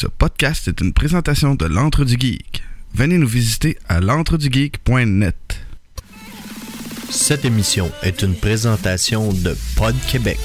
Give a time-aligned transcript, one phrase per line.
[0.00, 2.62] Ce podcast est une présentation de l'Antre du Geek.
[2.94, 5.66] Venez nous visiter à l'entredugeek.net.
[7.10, 10.38] Cette émission est une présentation de Pod Québec.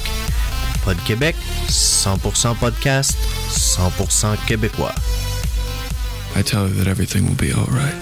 [0.84, 1.36] Pod Québec,
[1.68, 3.16] 100% podcast,
[3.48, 4.92] 100% québécois.
[6.34, 7.94] I tell her that everything will be all right.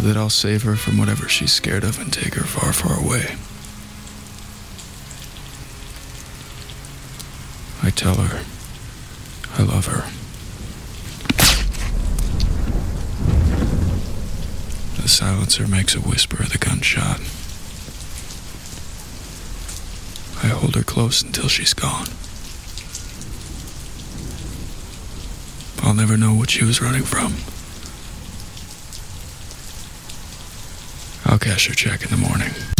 [0.00, 3.36] That I'll save her from whatever she's scared of and take her far, far away.
[7.82, 8.40] I tell her
[9.58, 10.04] I love her.
[15.00, 17.20] The silencer makes a whisper of the gunshot.
[20.44, 22.08] I hold her close until she's gone.
[25.82, 27.32] I'll never know what she was running from.
[31.24, 32.75] I'll cash her check in the morning.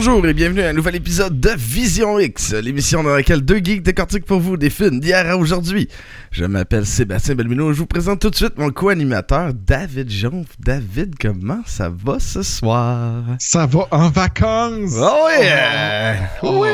[0.00, 3.82] Bonjour et bienvenue à un nouvel épisode de Vision X, l'émission dans laquelle deux geeks
[3.82, 5.88] décortiquent pour vous des films d'hier à aujourd'hui.
[6.30, 10.46] Je m'appelle Sébastien Belmino et je vous présente tout de suite mon co-animateur David Jonf.
[10.60, 13.24] David, comment ça va ce soir?
[13.40, 14.94] Ça va en vacances!
[14.98, 16.30] Oh yeah!
[16.44, 16.68] Oui!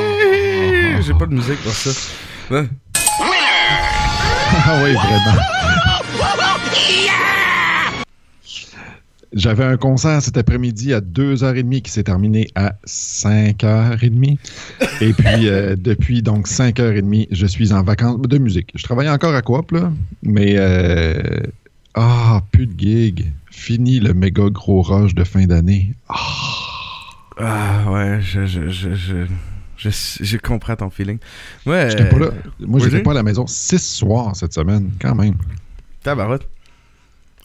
[1.01, 1.93] J'ai pas de musique pour ça.
[2.51, 2.65] Ah
[4.85, 5.41] oui, vraiment.
[9.35, 14.39] J'avais un concert cet après-midi à 2h30 qui s'est terminé à 5h30.
[15.01, 18.71] Et puis, euh, depuis donc 5h30, je suis en vacances de musique.
[18.75, 20.55] Je travaillais encore à Coop, là, mais...
[20.57, 21.41] euh,
[21.95, 23.33] Ah, plus de gig.
[23.51, 25.95] Fini le méga gros rush de fin d'année.
[27.39, 29.27] Ah ouais, je, je, je, je,
[29.77, 29.91] je,
[30.21, 31.19] je comprends ton feeling.
[31.67, 31.89] Ouais.
[31.91, 32.29] J'étais pas là.
[32.61, 35.35] Moi, j'étais pas à la maison six soirs cette semaine, quand même.
[36.03, 36.49] Tabarote.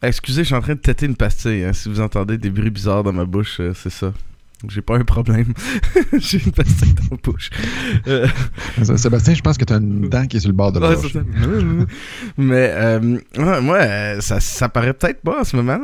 [0.02, 1.64] Excusez, je suis en train de têter une pastille.
[1.66, 1.74] hein.
[1.74, 4.14] Si vous entendez des bruits bizarres dans ma bouche, euh, c'est ça.
[4.68, 5.54] J'ai pas un problème.
[6.18, 7.50] J'ai une pastille dans ma bouche.
[8.08, 8.28] Euh,
[8.98, 10.90] Sébastien, je pense que tu as une dent qui est sur le bord de la
[10.90, 11.20] ouais, c'est ça.
[12.38, 15.80] Mais euh, ouais, moi, euh, ça, ça paraît peut-être pas en ce moment.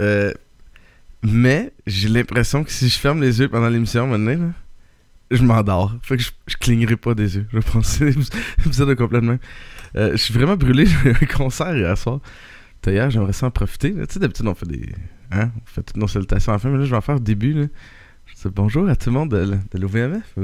[0.00, 0.32] Euh,
[1.22, 4.52] mais j'ai l'impression que si je ferme les yeux pendant l'émission maintenant, là,
[5.30, 5.94] je m'endors.
[6.02, 7.46] Fait que je, je clignerai pas des yeux.
[7.52, 8.10] Je vais penser
[8.58, 9.38] l'épisode de complètement.
[9.96, 10.84] Euh, je suis vraiment brûlé.
[11.04, 12.20] J'ai eu un concert hier soir.
[12.82, 13.92] D'ailleurs, j'aimerais ça en profiter.
[13.92, 14.86] Tu sais, d'habitude, on fait des.
[15.30, 15.50] Hein?
[15.56, 17.20] On fait toutes nos salutations à la fin, mais là, je vais en faire au
[17.20, 17.52] début.
[17.52, 17.66] Là.
[18.26, 20.34] Je dis bonjour à tout le monde de, de l'OVMF.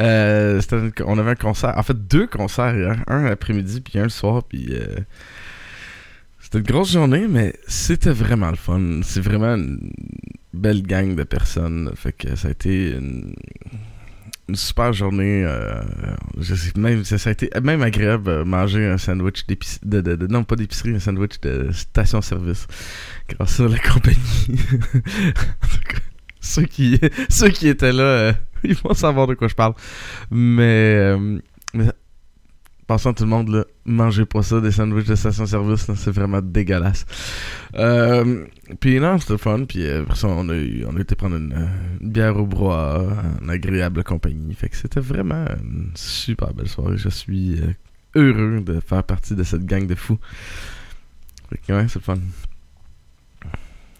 [0.00, 0.60] Euh,
[1.04, 1.76] on avait un concert.
[1.76, 3.04] En fait, deux concerts hier.
[3.06, 4.42] Un l'après-midi, puis un le soir.
[4.44, 4.68] Puis.
[4.70, 4.96] euh,
[6.46, 9.00] c'était une grosse journée, mais c'était vraiment le fun.
[9.02, 9.90] C'est vraiment une
[10.54, 11.90] belle gang de personnes.
[11.96, 13.34] Fait que ça a été une,
[14.48, 15.44] une super journée.
[15.44, 15.80] euh,
[16.38, 19.80] je sais, même, ça, ça a été même agréable euh, manger un sandwich d'épicerie.
[19.84, 22.66] De, de- de- non, pas d'épicerie, un sandwich de station-service.
[23.28, 24.16] Grâce à la compagnie.
[25.62, 25.98] En tout cas,
[26.40, 28.32] ceux, qui, ceux qui étaient là, euh,
[28.64, 29.74] ils vont savoir de quoi je parle.
[30.30, 30.94] Mais.
[30.96, 31.38] euh,
[31.74, 31.86] mais
[32.86, 37.04] Passant tout le monde, là, mangez pas ça, des sandwichs de station-service, c'est vraiment dégueulasse.
[37.74, 38.44] Euh,
[38.78, 41.52] puis non, c'était fun, puis euh, ça, on a, eu- on a été prendre une,
[41.52, 41.66] euh,
[42.00, 43.02] une bière au brouhaha,
[43.42, 44.54] en agréable compagnie.
[44.54, 46.96] Fait que c'était vraiment une super belle soirée.
[46.96, 47.60] Je suis
[48.14, 50.18] heureux de faire partie de cette gang de fous.
[51.50, 52.18] Fait que ouais, c'est fun.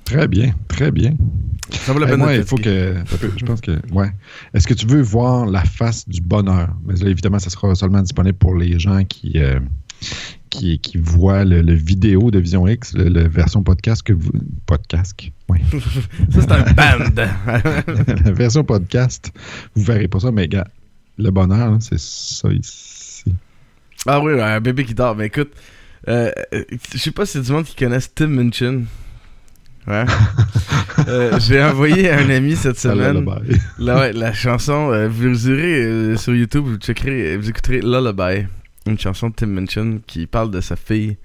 [0.06, 1.14] Très bien, très bien.
[1.70, 2.94] Ça vaut la peine moi, il faut que.
[3.36, 3.72] Je pense que.
[3.92, 4.10] Ouais.
[4.54, 6.68] Est-ce que tu veux voir la face du bonheur?
[6.86, 9.32] Mais là, évidemment, ça sera seulement disponible pour les gens qui.
[9.36, 9.60] euh,
[10.48, 14.30] qui, qui voient le, le vidéo de Vision X, le, le version podcast que vous.
[14.64, 15.14] Podcast,
[15.48, 15.58] oui.
[16.30, 17.14] Ça, c'est un band.
[18.24, 19.32] la version podcast,
[19.74, 20.66] vous verrez pas ça, mais gars,
[21.18, 23.24] le bonheur, hein, c'est ça ici.
[24.06, 25.16] ah oui, un bébé qui dort.
[25.16, 25.50] Mais écoute,
[26.08, 26.30] euh,
[26.92, 28.82] je sais pas si y a du monde qui connaisse Tim Minchin.
[29.86, 30.04] Ouais.
[31.08, 33.24] Euh, J'ai envoyé à un ami cette semaine.
[33.78, 38.46] La, ouais, la chanson, euh, vous irez euh, sur YouTube, vous checkerez, vous écouterez Lullaby,
[38.86, 41.18] une chanson de Tim Minchin qui parle de sa fille.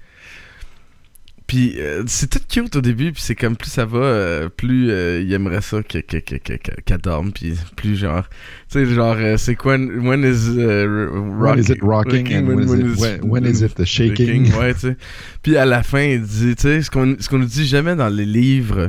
[1.52, 4.90] Puis euh, c'est tout cute au début, puis c'est comme plus ça va, euh, plus
[4.90, 8.26] euh, il aimerait ça que- que- que- que- que- qu'elle dorme, puis plus genre,
[8.70, 12.26] tu sais, genre, euh, c'est quoi, when is, When is it rocking?
[12.34, 14.50] and when is it- when- when is it shaking?
[14.54, 14.96] Ouais, tu sais.
[15.42, 18.08] Puis à la fin, il dit, tu sais, ce qu'on qu'on nous dit jamais dans
[18.08, 18.88] les livres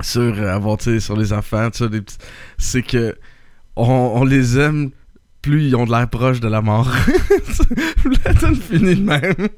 [0.00, 1.90] sur avoir, sur les enfants, tu sais,
[2.56, 3.16] c'est que
[3.74, 4.90] on, on les aime
[5.42, 6.88] plus ils ont de l'air proche de la mort.
[8.24, 9.34] la tune finit de même.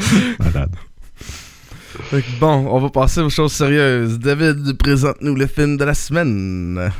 [0.38, 0.74] Malade.
[2.40, 4.18] Bon, on va passer aux choses sérieuses.
[4.18, 6.90] David, présente-nous le film de la semaine.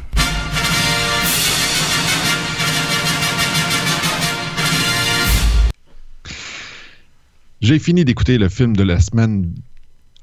[7.60, 9.54] J'ai fini d'écouter le film de la semaine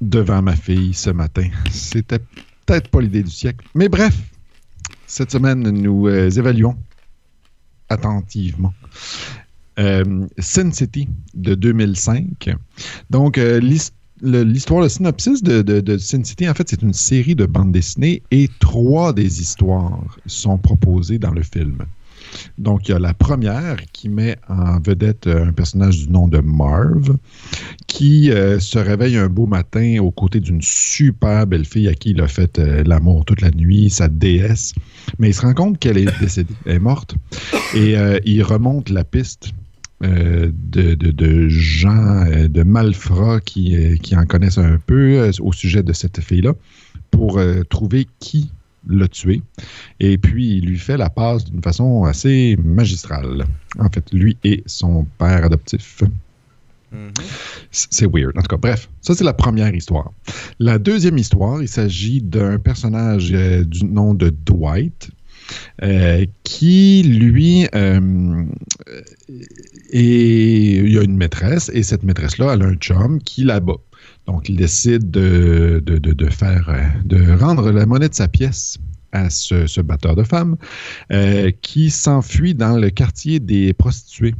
[0.01, 1.49] devant ma fille ce matin.
[1.71, 2.19] C'était
[2.65, 3.65] peut-être pas l'idée du siècle.
[3.75, 4.15] Mais bref,
[5.05, 6.77] cette semaine, nous euh, évaluons
[7.89, 8.73] attentivement
[10.39, 12.55] Sin City de 2005.
[13.09, 17.45] Donc, euh, l'histoire, le synopsis de, de- Sin City, en fait, c'est une série de
[17.45, 21.77] bandes dessinées et trois des histoires sont proposées dans le film.
[22.57, 26.27] Donc, il y a la première qui met en vedette euh, un personnage du nom
[26.27, 27.15] de Marv,
[27.85, 32.09] qui euh, se réveille un beau matin aux côtés d'une super belle fille à qui
[32.09, 34.73] il a fait euh, l'amour toute la nuit, sa déesse.
[35.19, 37.15] Mais il se rend compte qu'elle est décédée, est morte.
[37.75, 39.51] Et euh, il remonte la piste
[40.03, 45.31] euh, de, de- de gens euh, de malfrats qui, euh, qui en connaissent un peu
[45.39, 46.53] au sujet de cette fille-là
[47.11, 47.39] pour
[47.69, 48.51] trouver qui
[48.89, 49.41] l'a tué.
[49.99, 53.45] Et puis, il lui fait la passe d'une façon assez magistrale.
[53.79, 56.03] En fait, lui et son père adoptif.
[57.71, 58.37] C- C'est weird.
[58.37, 60.11] En tout cas, bref, ça c'est la première histoire.
[60.59, 65.09] La deuxième histoire, il s'agit d'un personnage euh, du nom de Dwight.
[65.83, 68.43] Euh, qui, lui, euh,
[69.91, 73.59] et il y a une maîtresse, et cette maîtresse-là, elle a un chum qui la
[73.59, 73.77] bat.
[74.25, 75.81] Donc, il décide de,
[76.29, 78.77] faire, de rendre la monnaie de sa pièce
[79.11, 80.57] à ce, batteur de femmes,
[81.11, 84.35] euh, qui s'enfuit dans le quartier des prostituées.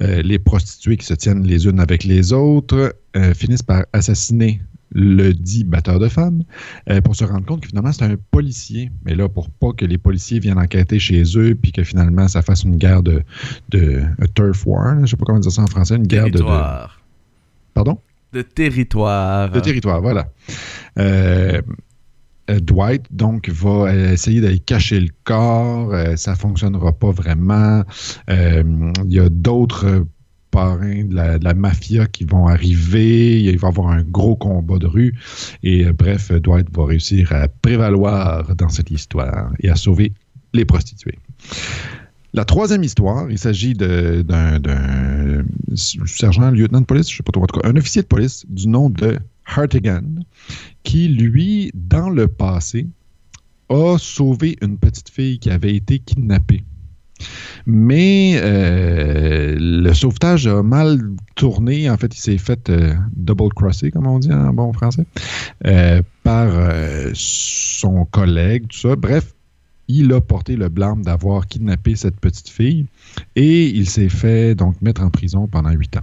[0.00, 2.94] Euh, les prostituées qui se tiennent les unes avec les autres
[3.34, 4.60] finissent par assassiner
[4.92, 6.42] le dit batteur de femmes
[6.90, 8.90] euh, pour se rendre compte que finalement c'est un policier.
[9.04, 12.42] Mais là, pour pas que les policiers viennent enquêter chez eux puis que finalement ça
[12.42, 13.22] fasse une guerre de,
[13.70, 14.02] de
[14.34, 17.00] turf war, je sais pas comment dire ça en français, une guerre de, de- Territoire.
[17.74, 17.98] pardon?
[18.32, 19.50] De territoire.
[19.50, 20.28] de territoire, voilà.
[20.98, 21.62] Euh,
[22.50, 25.92] euh, Dwight, donc, va essayer d'aller cacher le corps.
[25.92, 27.84] euh, ça ne fonctionnera pas vraiment.
[28.28, 30.04] Il y a d'autres
[30.76, 33.40] de la, mafia qui vont arriver.
[33.40, 35.14] Il va y avoir un gros combat de rue.
[35.62, 40.12] Et euh, bref, Dwight va réussir à prévaloir dans cette histoire et à sauver
[40.54, 41.18] les prostituées.
[42.34, 44.58] La troisième histoire, il s'agit d'un
[45.74, 48.44] sergent, lieutenant de police, je sais pas trop, en tout cas, un officier de police
[48.48, 50.02] du nom de Hartigan,
[50.82, 52.86] qui, lui, dans le passé,
[53.70, 56.64] a sauvé une petite fille qui avait été kidnappée.
[57.66, 61.00] Mais euh, le sauvetage a mal
[61.34, 61.90] tourné.
[61.90, 65.06] En fait, il s'est fait euh, double-crosser, comme on dit en bon français,
[65.66, 66.48] euh, par
[67.14, 68.66] son collègue.
[68.98, 69.34] Bref,
[69.90, 72.86] il a porté le blâme d'avoir kidnappé cette petite fille
[73.36, 76.02] et il s'est fait donc mettre en prison pendant huit ans.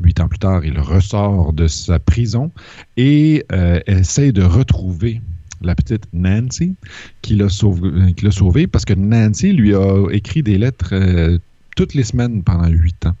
[0.00, 2.50] Huit ans plus tard, il ressort de sa prison
[2.96, 3.44] et
[3.86, 5.20] essaie de retrouver
[5.62, 6.74] la petite Nancy
[7.22, 11.38] qui l'a sauvé, qui l'a sauvé parce que Nancy lui a écrit des lettres euh,
[11.76, 13.16] toutes les semaines pendant huit ans.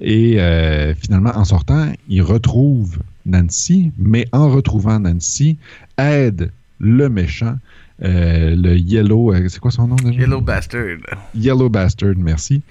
[0.00, 5.56] Et euh, finalement, en sortant, il retrouve Nancy, mais en retrouvant Nancy,
[5.98, 7.56] aide le méchant,
[8.02, 10.20] euh, le Yellow, euh, c'est quoi son nom déjà?
[10.20, 10.98] Yellow Bastard.
[11.34, 12.62] Yellow Bastard, merci.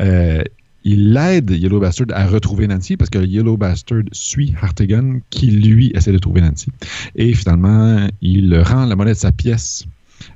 [0.00, 0.42] Euh,
[0.84, 5.92] il aide Yellow Bastard à retrouver Nancy parce que Yellow Bastard suit Hartigan qui, lui,
[5.94, 6.70] essaie de trouver Nancy.
[7.16, 9.84] Et finalement, il rend la monnaie de sa pièce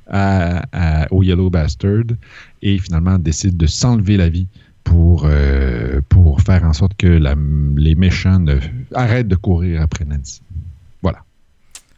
[0.09, 0.63] à-
[1.03, 2.05] à- au Yellow Bastard
[2.63, 4.47] et finalement décide de s'enlever la vie
[4.85, 7.35] pour, euh, pour faire en sorte que la-
[7.77, 8.59] les méchants ne-
[8.95, 10.43] arrêtent de courir après Nancy.
[11.03, 11.19] Voilà.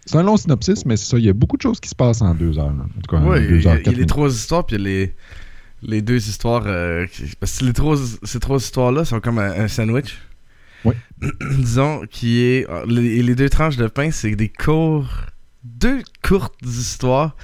[0.06, 1.18] C'est un long synopsis, mais c'est ça.
[1.18, 2.72] Il y a beaucoup de choses qui se passent en deux heures.
[2.72, 2.84] là.
[2.84, 4.30] En tout cas, en Ouais, il deux y a, heures, il y a les trois
[4.34, 5.14] histoires, puis il y a les,
[5.82, 6.64] les deux histoires.
[6.66, 7.06] euh,
[7.40, 10.16] parce que les trois, ces trois histoires-là sont comme un, un sandwich.
[10.84, 10.96] Ouais.
[11.58, 12.68] Disons, qui est.
[12.70, 15.08] euh, Les, les deux tranches de pain, c'est des courts.
[15.64, 17.36] Deux courtes histoires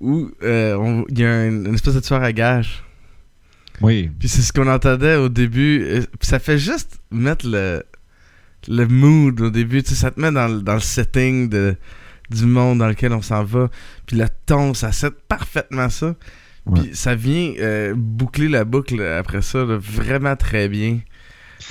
[0.00, 2.82] où euh, il y a une, une espèce de tueur à gage.
[3.80, 4.10] Oui.
[4.18, 5.82] Puis c'est ce qu'on entendait au début.
[5.84, 7.82] euh, Puis ça fait juste mettre le,
[8.68, 9.82] le mood au début.
[9.82, 11.76] Tu sais, ça te met dans, le- dans le setting de,
[12.30, 13.70] du monde dans lequel on s'en va.
[14.06, 16.14] Puis le ton, ça set parfaitement ça.
[16.74, 20.98] Puis ça vient euh, boucler la boucle après ça là, vraiment très bien.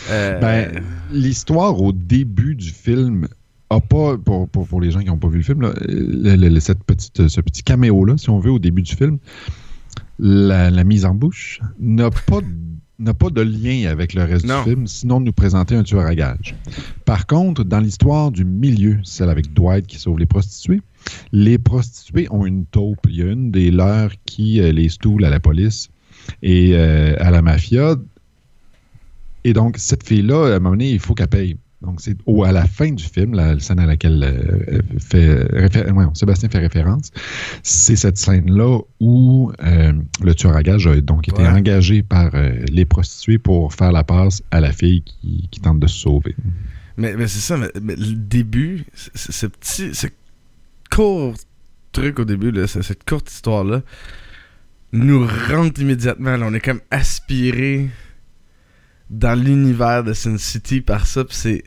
[0.10, 3.28] Euh, Ben, l'histoire au début du film
[3.70, 6.36] a pas, pour, pour, pour les gens qui n'ont pas vu le film, là, le-
[6.36, 9.18] le- le- cette petite, ce petit caméo-là, si on veut, au début du film,
[10.20, 12.40] la, la mise en bouche n'a pas,
[13.00, 14.64] n'a pas de lien avec le reste Non.
[14.64, 16.56] du film, sinon de nous présenter un tueur à gage.
[17.06, 20.82] Par contre, dans l'histoire du milieu, celle avec Dwight qui sauve les prostituées,
[21.32, 23.00] les prostituées ont une taupe.
[23.10, 25.90] Il y a une des leurs qui euh, les stoule à la police
[26.42, 27.96] et euh, à la mafia.
[29.44, 31.58] Et donc, cette fille-là, à un moment donné, il faut qu'elle paye.
[31.86, 35.92] Donc, c'est au, à la fin du film, la scène à laquelle euh, fait, réfé-
[35.92, 37.12] ouais, Sébastien fait référence,
[37.64, 41.48] c'est cette scène-là où euh, le tueur à gage a donc été Ouais.
[41.48, 45.80] engagé par euh, les prostituées pour faire la passe à la fille qui, qui tente
[45.80, 46.36] de se sauver.
[46.98, 50.08] Mais, mais c'est ça, mais, mais le début, ce petit, ce
[50.90, 51.36] court
[51.92, 53.82] truc au début, là, cette courte histoire-là,
[54.94, 56.38] nous rentre immédiatement.
[56.38, 56.46] là.
[56.50, 57.90] on est comme aspiré
[59.10, 61.64] dans l'univers de Sin City par ça, pis c'est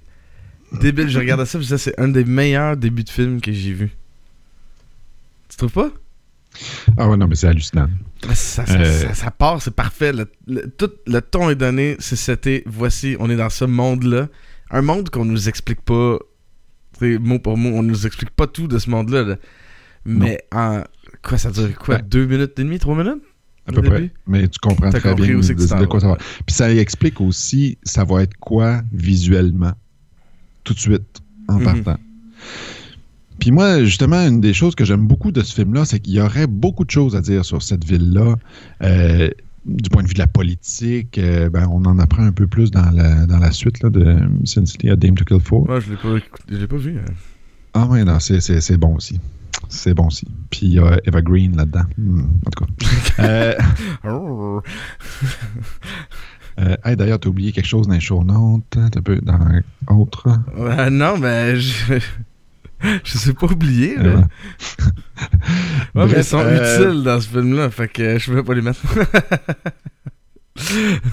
[0.72, 1.08] débile.
[1.08, 3.90] Je regardais ça, je disais, c'est un des meilleurs débuts de film que j'ai vu.
[5.48, 5.90] Tu trouves pas?
[6.96, 7.88] Ah ouais, non, mais c'est hallucinant.
[8.28, 9.00] Ah, Ça, ça, Euh.
[9.00, 10.12] ça- ça part, c'est parfait.
[10.12, 14.28] Le, le- tout le ton est donné, c'est c'était, voici, on est dans ce monde-là.
[14.70, 16.18] Un monde qu'on nous explique pas,
[17.00, 19.22] mot pour mot, on nous explique pas tout de ce monde-là.
[19.22, 19.36] là.
[20.04, 20.82] Mais en.
[21.22, 22.02] Quoi, ça dure quoi Ouais.
[22.02, 23.22] Deux minutes et demie, trois minutes?
[23.66, 24.10] À peu près.
[24.26, 26.16] Mais tu comprends très bien de, quoi ça va.
[26.46, 29.72] Puis ça explique aussi, ça va être quoi visuellement,
[30.68, 31.64] tout de suite, en Mhm.
[31.64, 31.96] partant.
[33.38, 36.20] Puis moi, justement, une des choses que j'aime beaucoup de ce film-là, c'est qu'il y
[36.20, 38.34] aurait beaucoup de choses à dire sur cette ville-là.
[38.82, 39.30] Euh,
[39.64, 42.70] du point de vue de la politique, euh, ben, on en apprend un peu plus
[42.70, 45.38] dans la, dans la suite là, de Sin City, A Dame to Kill.
[45.66, 46.98] Moi, je l'ai pas, écouté- je l'ai pas vu.
[46.98, 47.12] hein.
[47.74, 49.20] Ah ouais, non, c'est, bon aussi.
[49.68, 50.26] C'est bon aussi.
[50.50, 51.84] Puis il y a Eva Green là-dedans.
[51.98, 52.70] Hmm, en tout cas.
[54.04, 54.60] Euh.
[56.58, 58.76] Euh, hey, D'ailleurs, tu as oublié quelque chose dans les show notes.
[58.76, 59.38] hein, t'as peu dans
[59.88, 60.28] autre?
[60.56, 61.98] Ouais, non, mais je.
[63.02, 64.04] Je sais pas oublier, là.
[64.04, 64.18] Euh,
[65.96, 68.54] Ouais, mais Bref, ils sont euh, utiles dans ce film-là, fait que je vais pas
[68.54, 68.80] les mettre.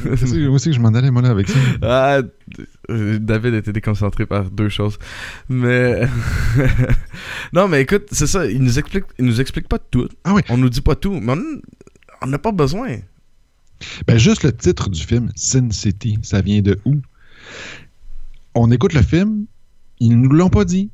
[0.06, 1.58] Moi aussi que je m'en allais, moi, là, avec ça.
[1.82, 2.20] Ah,
[2.92, 5.00] euh, David a été déconcentré par deux choses.
[5.50, 6.08] Mais.
[7.54, 10.08] non, mais écoute, c'est ça, il nous explique, il nous explique pas tout.
[10.24, 10.42] Ah oui.
[10.50, 11.34] On nous dit pas tout, mais
[12.22, 12.98] on n'a pas besoin.
[14.08, 16.96] Ben, juste le titre du film, Sin City, ça vient de où?
[18.53, 19.46] On écoute le film,
[20.00, 20.89] ils nous l'ont pas dit,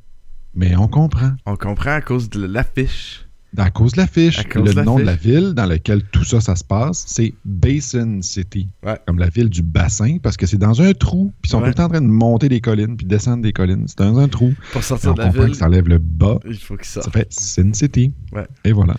[0.54, 1.32] mais on comprend.
[1.46, 3.26] On comprend à cause de l'affiche.
[3.58, 6.56] À cause de l'affiche, le de nom de la ville dans laquelle tout ça, ça
[6.56, 8.66] se passe, c'est Basin City.
[8.82, 8.98] Ouais.
[9.06, 11.64] Comme la ville du bassin, parce que c'est dans un trou, puis ils sont Ouais.
[11.64, 13.84] tout le temps en train de monter des collines, puis descendre des collines.
[13.88, 14.54] C'est dans un trou.
[14.72, 16.38] Pour sortir on de la comprend ville, que ça enlève le bas.
[16.48, 17.12] il faut qu'il Ça sorte.
[17.14, 18.14] fait Sin City.
[18.32, 18.46] Ouais.
[18.64, 18.96] Et voilà.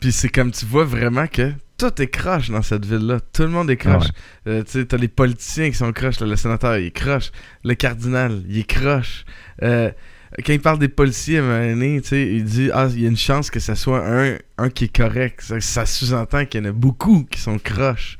[0.00, 1.52] Puis c'est comme tu vois vraiment que
[1.90, 3.20] tout est croche dans cette ville-là.
[3.32, 4.06] Tout le monde est croche.
[4.46, 6.20] Ah Euh, tu sais, t'as les politiciens qui sont croches.
[6.20, 7.30] là, Le sénateur, il est croche.
[7.64, 9.24] Le cardinal, il est croche.
[9.62, 9.90] Euh,
[10.46, 13.02] quand il parle des policiers, à un moment donné, tu sais, il dit Ah, il
[13.02, 15.40] y a une chance que ça soit un, un qui est correct.
[15.42, 18.16] Ça, ça sous-entend qu'il y en a beaucoup qui sont croches.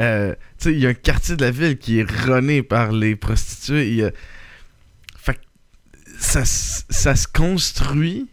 [0.00, 2.92] Euh, tu sais, il y a un quartier de la ville qui est runné par
[2.92, 3.88] les prostituées.
[3.88, 4.10] Il y a...
[5.16, 5.40] Fait que
[6.18, 8.28] ça, s- ça se construit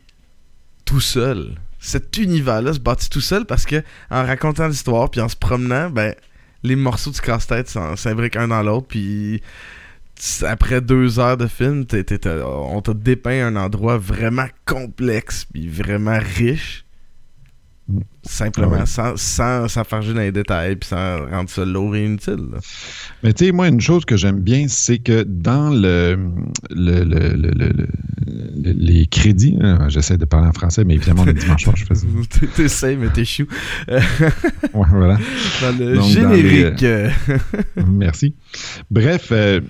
[0.86, 1.56] tout seul.
[1.86, 5.92] Cet univers-là se bâtit tout seul parce que en racontant l'histoire puis en se promenant,
[5.92, 6.16] ben
[6.64, 9.44] les morceaux du casse-tête s'imbriquent un dans l'autre puis
[10.42, 11.86] après deux heures de film,
[12.44, 16.85] on t'a dépeint un endroit vraiment complexe puis vraiment riche.
[18.24, 18.86] Simplement, Ah ouais.
[18.88, 22.48] sans, sans s'enfarger dans les détails puis sans rendre ça lourd et inutile.
[22.52, 22.58] là.
[23.24, 26.18] Mais tu sais, moi, une chose que j'aime bien, c'est que dans le,
[26.72, 27.88] le- le- le- le- le-
[28.26, 31.86] le- les crédits, hein, j'essaie de parler en français, mais évidemment, le dimanche soir, je
[31.86, 32.08] faisais.
[32.40, 33.46] T'es- T'essayes, mais t'es chou.
[33.88, 35.18] Ouais, voilà.
[35.62, 36.82] Dans le Donc, dans générique.
[36.84, 37.10] euh,
[37.88, 38.34] Merci.
[38.90, 39.62] Bref, euh,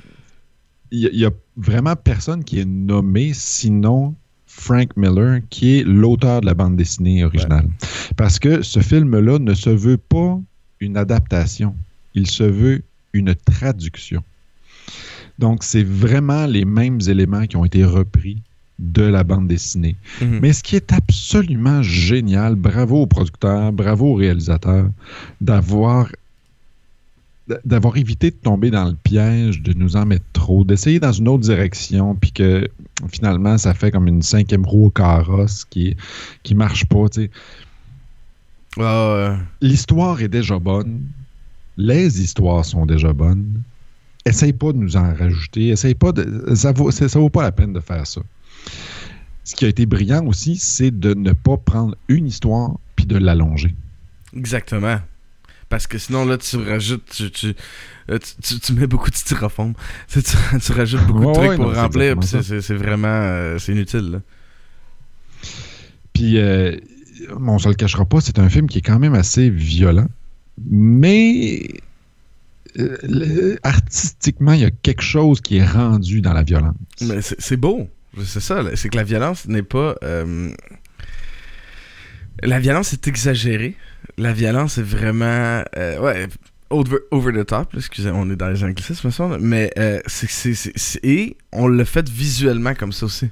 [0.92, 4.16] il n'y a, vraiment personne qui est nommé, sinon
[4.58, 7.68] Frank Miller, qui est l'auteur de la bande dessinée originale.
[8.16, 10.40] Parce que ce film-là ne se veut pas
[10.80, 11.76] une adaptation,
[12.16, 12.82] il se veut
[13.14, 14.24] une traduction.
[15.38, 18.42] Donc, c'est vraiment les mêmes éléments qui ont été repris
[18.80, 19.98] de la bande dessinée.
[20.22, 20.40] mhm.
[20.42, 24.90] Mais ce qui est absolument génial, bravo aux producteurs, bravo aux réalisateurs,
[25.42, 26.10] d'avoir
[27.64, 31.28] d'avoir évité de tomber dans le piège, de nous en mettre trop, d'essayer dans une
[31.28, 32.68] autre direction, puis que
[33.08, 35.96] finalement, ça fait comme une cinquième roue au carrosse qui,
[36.44, 37.08] qui marche pas.
[37.10, 37.32] tu sais.
[38.80, 39.38] Ah.
[39.62, 41.04] L'histoire est déjà bonne.
[41.78, 43.62] Les histoires sont déjà bonnes.
[44.26, 45.68] Essaye pas de nous en rajouter.
[45.68, 46.56] Essaye pas de.
[46.56, 48.22] Ça vaut, ça, ça vaut pas la peine de faire ça.
[49.44, 53.18] Ce qui a été brillant aussi, c'est de ne pas prendre une histoire puis de
[53.18, 53.76] l'allonger.
[54.36, 54.98] Exactement.
[55.76, 57.04] Parce que sinon, là, tu rajoutes.
[57.12, 57.54] Tu, tu,
[58.10, 58.18] euh,
[58.62, 59.74] tu- mets beaucoup de styrofoam.
[60.08, 62.18] Tu, tu- rajoutes beaucoup de trucs ouais, pour non, remplir.
[62.18, 62.30] puis.
[62.30, 63.10] C'est vraiment.
[63.10, 64.10] euh, c'est inutile.
[64.12, 64.22] là.
[66.14, 66.78] Puis, euh,
[67.46, 70.08] on se le cachera pas, c'est un film qui est quand même assez violent.
[70.66, 71.68] Mais
[72.80, 76.76] euh, le- artistiquement, il y a quelque chose qui est rendu dans la violence.
[77.02, 77.90] Mais c'est beau.
[78.24, 78.64] C'est ça.
[78.76, 79.96] C'est que la violence n'est pas.
[82.44, 83.76] La violence est exagérée.
[84.18, 85.64] La violence est vraiment.
[85.78, 86.28] euh, ouais.
[86.70, 90.54] over, over the top, excusez, on est dans les anglicismes, mais euh, c'est,
[91.04, 93.30] et on l'a fait visuellement comme ça aussi.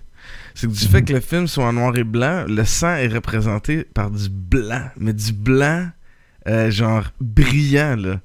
[0.56, 3.08] C'est que du fait que le film soit en noir et blanc, le sang est
[3.08, 5.90] représenté par du blanc, mais du blanc
[6.48, 8.22] euh, genre brillant, là.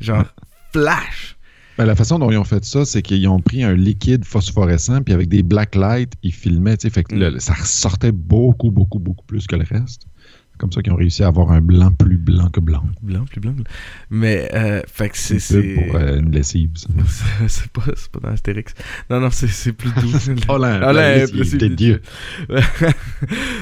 [0.00, 0.24] Genre
[0.72, 1.36] flash.
[1.76, 5.02] Ben, la façon dont ils ont fait ça, c'est qu'ils ont pris un liquide phosphorescent,
[5.02, 8.70] puis avec des black lights, ils filmaient, tu sais, fait que le- ça ressortait beaucoup,
[8.70, 10.06] beaucoup, beaucoup plus que le reste.
[10.56, 12.84] Comme ça qu'ils ont réussi à avoir un blanc plus blanc que blanc.
[13.02, 13.52] Blanc, plus blanc.
[13.52, 13.64] blanc.
[14.10, 15.40] Mais, euh, fait que c'est.
[15.40, 16.70] C'est pour euh, une lessive.
[17.48, 17.82] C'est- pas,
[18.12, 18.72] pas dans Astérix.
[19.10, 20.12] Non, non, c'est, plus doux.
[20.48, 21.98] Olympe, Olympe, c'est doux.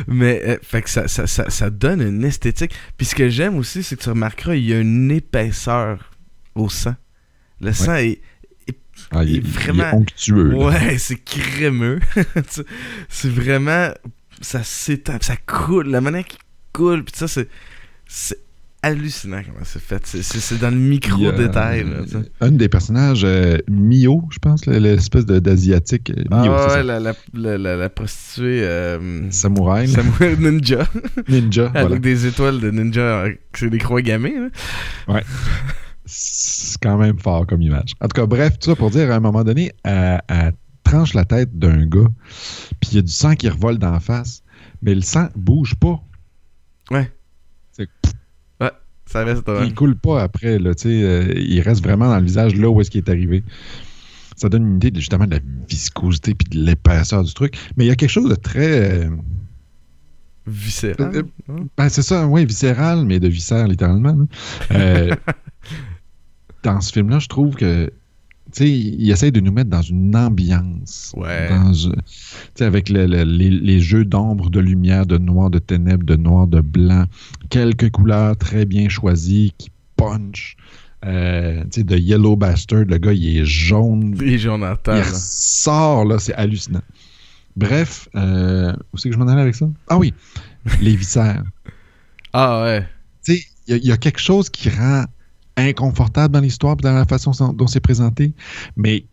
[0.06, 2.72] Mais, euh, fait que ça, ça, ça, ça donne une esthétique.
[2.96, 6.11] Puis ce que j'aime aussi, c'est que tu remarqueras, il y a une épaisseur
[6.54, 6.94] au sang.
[7.61, 8.20] Le sang est.
[9.11, 10.54] Ah, il, est il vraiment- est onctueux.
[10.54, 12.00] Ouais, c'est crémeux.
[13.08, 13.88] C'est vraiment.
[14.40, 15.88] Ça s'étend, ça coule.
[15.88, 16.38] La manière qu'il
[16.72, 17.48] coule, puis ça, c'est.
[18.06, 18.38] C'est
[18.84, 20.04] hallucinant comment c'est fait.
[20.04, 21.86] C'est, c'est- c'est dans le micro-détail.
[22.40, 26.10] Un des personnages, euh, Mio, je pense, là, l'espèce de- d'asiatique.
[26.10, 26.82] euh, Ah Mio, ouais, ça?
[26.82, 29.92] la, la, la, prostituée euh, Samouraï, là.
[30.02, 30.88] Samurai Ninja,
[31.28, 31.66] ninja.
[31.66, 31.98] avec voilà.
[32.00, 34.34] des étoiles de ninja, c'est des croix gammées.
[35.06, 35.20] Là.
[36.04, 37.92] C'est quand même fort comme image.
[38.00, 40.52] En tout cas, bref, tout ça pour dire, à un moment donné, elle, elle
[40.82, 42.08] tranche la tête d'un gars,
[42.80, 44.42] puis il y a du sang qui revole d'en face,
[44.82, 46.00] mais le sang bouge pas.
[49.06, 49.66] Ça reste drôle.
[49.66, 52.70] Il coule pas après, là, tu sais, euh, il reste vraiment dans le visage là
[52.70, 53.44] où est-ce qu'il est arrivé.
[54.37, 57.58] Ça donne une idée de- justement de la viscosité puis de l'épaisseur du truc.
[57.76, 59.04] Mais il y a quelque chose de très.
[59.04, 59.11] euh,
[60.46, 61.12] Viscéral.
[61.14, 61.66] Euh, hein?
[61.76, 64.16] Ben, c'est ça, oui, viscéral, mais de viscère, littéralement.
[64.70, 65.14] Euh,
[66.62, 67.92] dans ce film-là, je trouve que,
[68.59, 71.12] sais, il essaye de nous mettre dans une ambiance.
[71.16, 71.49] Ouais.
[71.49, 71.73] Dans,
[72.64, 76.47] avec le- le- les, les jeux d'ombre, de lumière, de noir, de ténèbres, de noir,
[76.47, 77.04] de blanc.
[77.50, 80.56] Quelques couleurs très bien choisies qui punch.
[81.04, 84.14] Euh, tu sais, de Yellow Bastard, le gars, il est jaune.
[84.38, 84.94] J'en entends.
[84.97, 86.82] Il ressort, là, c'est hallucinant.
[87.56, 89.68] Bref, euh, où c'est que je m'en allais avec ça?
[89.88, 90.14] Ah oui,
[90.80, 91.42] les viscères.
[92.32, 92.87] Ah ouais.
[93.25, 95.04] Tu sais, il y, a- il y a quelque chose qui rend
[95.56, 98.32] inconfortable dans l'histoire dans la façon dont c'est présenté.
[98.76, 99.04] Mais,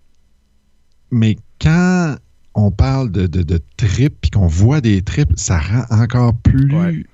[1.11, 2.15] mais quand
[2.55, 6.73] on parle de, de, de tripes puis qu'on voit des tripes, ça rend encore plus.
[6.75, 7.05] Ouais.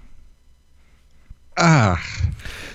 [1.58, 1.95] Ah!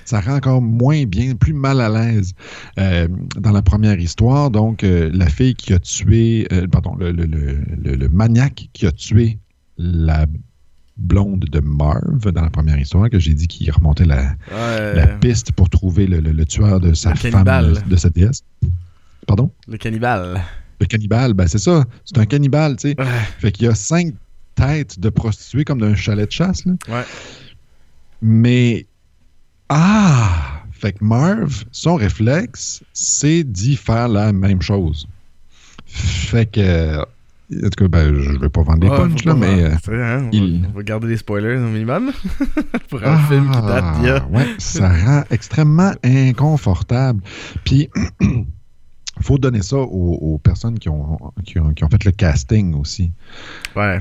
[0.05, 2.33] Ça rend encore moins bien, plus mal à l'aise.
[2.79, 7.12] Euh, dans la première histoire, donc, euh, la fille qui a tué, euh, pardon, le,
[7.12, 9.38] le, le, le- le maniaque qui a tué
[9.79, 10.27] la
[11.00, 14.94] blonde de Marv dans la première histoire, que j'ai dit qu'il remontait la, Ouais.
[14.94, 17.82] la piste pour trouver le, le- le tueur de sa Le femme, cannibale.
[17.86, 18.42] de sa déesse.
[19.26, 19.50] Pardon?
[19.68, 20.40] Le cannibale.
[20.80, 21.84] Le cannibale, ben c'est ça.
[22.04, 22.94] C'est un cannibale, tu sais.
[23.00, 23.06] Ouais.
[23.38, 24.14] Fait qu'il y a cinq
[24.54, 26.72] têtes de prostituées comme d'un chalet de chasse, là.
[26.88, 27.04] Ouais.
[28.22, 28.86] Mais.
[29.68, 30.62] Ah!
[30.72, 35.06] Fait que Marv, son réflexe, c'est d'y faire la même chose.
[35.86, 37.04] Fait que.
[37.52, 39.64] En tout cas, ben, je vais pas vendre des punchs, là, mais.
[39.64, 42.12] euh, hein, on, il- va, on va garder les spoilers au minimum.
[42.88, 44.16] Pour un film qui date d'il y a.
[44.24, 47.20] Ah, ouais, ça rend extrêmement inconfortable.
[47.64, 47.88] Puis,
[49.20, 52.74] faut donner ça aux, aux personnes qui ont, qui, ont, qui ont fait le casting
[52.74, 53.10] aussi.
[53.76, 53.98] Ouais.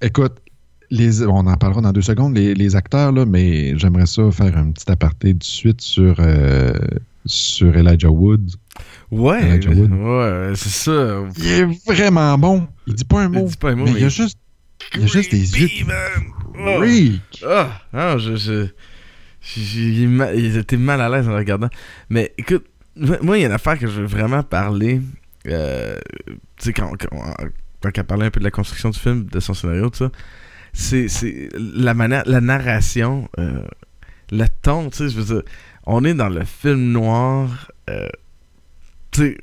[0.00, 0.34] Écoute,
[0.90, 4.56] les, on en parlera dans deux secondes, les, les acteurs, là, mais j'aimerais ça faire
[4.58, 6.72] un petit aparté de suite sur, euh,
[7.24, 8.50] sur Elijah Wood.
[9.12, 9.42] Ouais.
[9.56, 9.92] Elijah Wood.
[9.92, 11.22] Ouais, c'est ça.
[11.36, 12.66] Il est vraiment bon.
[12.86, 13.46] Il dit pas un Il mot.
[13.46, 14.38] dit pas un mot, mais il a juste,
[14.94, 15.68] il a juste des yeux.
[16.58, 16.78] Oh.
[16.78, 17.44] freak.
[17.46, 18.36] Ah, non, je.
[18.36, 18.66] je
[19.40, 21.68] j'ai j'ai mal- J'étais mal à l'aise en le regardant.
[22.08, 22.64] Mais écoute,
[22.96, 25.00] moi, il y a une affaire que je veux vraiment parler.
[25.48, 25.96] Euh,
[26.56, 27.34] tu sais, quand, quand,
[27.82, 30.10] quand elle parlait un peu de la construction du film, de son scénario, tout ça,
[30.72, 33.62] c'est c'est la manière, la narration, euh,
[34.30, 35.42] le ton, tu sais, je veux dire,
[35.84, 38.06] on est dans le film noir, euh,
[39.12, 39.38] tu sais,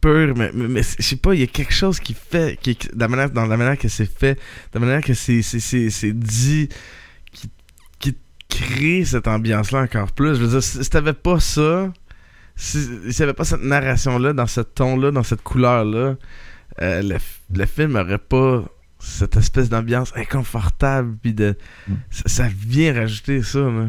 [0.00, 2.78] pur, mais, mais, mais je sais pas, il y a quelque chose qui fait, qui,
[2.94, 5.40] la manière, dans la manière que c'est fait, de la manière que c'est
[6.12, 6.68] dit,
[7.32, 7.50] qui,
[7.98, 8.16] qui
[8.48, 10.36] crée cette ambiance-là encore plus.
[10.36, 11.92] Je veux dire, si, t'avais pas ça,
[12.54, 16.16] si, t'avais pas cette narration-là, dans ce ton-là, dans cette couleur-là,
[16.82, 17.16] euh, le,
[17.54, 18.64] le film aurait pas
[18.98, 21.56] cette espèce d'ambiance inconfortable, puis de...
[21.88, 21.94] Mm.
[22.10, 23.88] Ça, ça vient rajouter ça, là.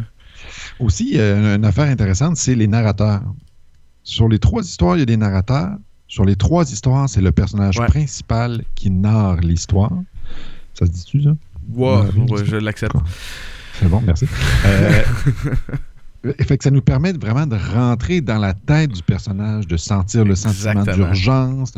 [0.79, 3.23] Aussi, euh, une affaire intéressante, c'est les narrateurs.
[4.09, 5.75] Sur les trois histoires, il y a des narrateurs.
[6.07, 7.87] Sur les trois histoires, c'est le personnage Ouais.
[7.87, 9.91] principal qui narre l'histoire.
[10.73, 11.31] Ça se dit-tu, ça?
[11.73, 12.95] Wow, Ouais, je l'accepte.
[13.77, 14.25] C'est bon, merci.
[14.65, 15.03] Euh,
[16.39, 20.23] fait que ça nous permet vraiment de rentrer dans la tête du personnage, de sentir
[20.23, 21.73] le sentiment d'urgence.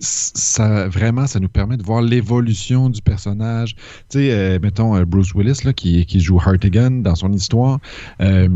[0.00, 3.74] Ça, vraiment, ça nous permet de voir l'évolution du personnage.
[4.08, 7.78] Tu sais, euh, mettons euh, Bruce Willis, là, qui, qui joue Hartigan dans son histoire.
[8.20, 8.48] euh,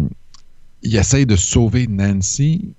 [0.83, 2.73] il essaye de sauver Nancy,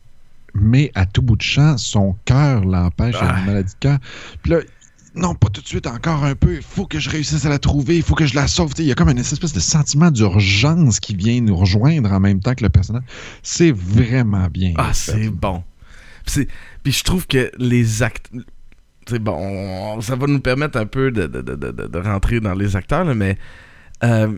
[0.54, 3.40] mais à tout bout de champ, son cœur l'empêche, il a Ah.
[3.40, 3.98] une maladie de cœur.
[4.42, 4.60] Puis là,
[5.16, 6.56] non, pas tout de suite, encore un peu.
[6.56, 8.70] Il faut que je réussisse à la trouver, il faut que je la sauve.
[8.74, 12.12] Tu sais, Il y a comme une espèce de sentiment d'urgence qui vient nous rejoindre
[12.12, 13.04] en même temps que le personnage.
[13.44, 14.74] C'est vraiment bien.
[14.78, 15.64] Ah, c'est bon.
[16.84, 18.30] Puis, je trouve que les actes.
[19.08, 22.40] C'est bon, on- ça va nous permettre un peu de, de, de, de, de rentrer
[22.40, 23.38] dans les acteurs, là, mais.
[24.04, 24.38] euh,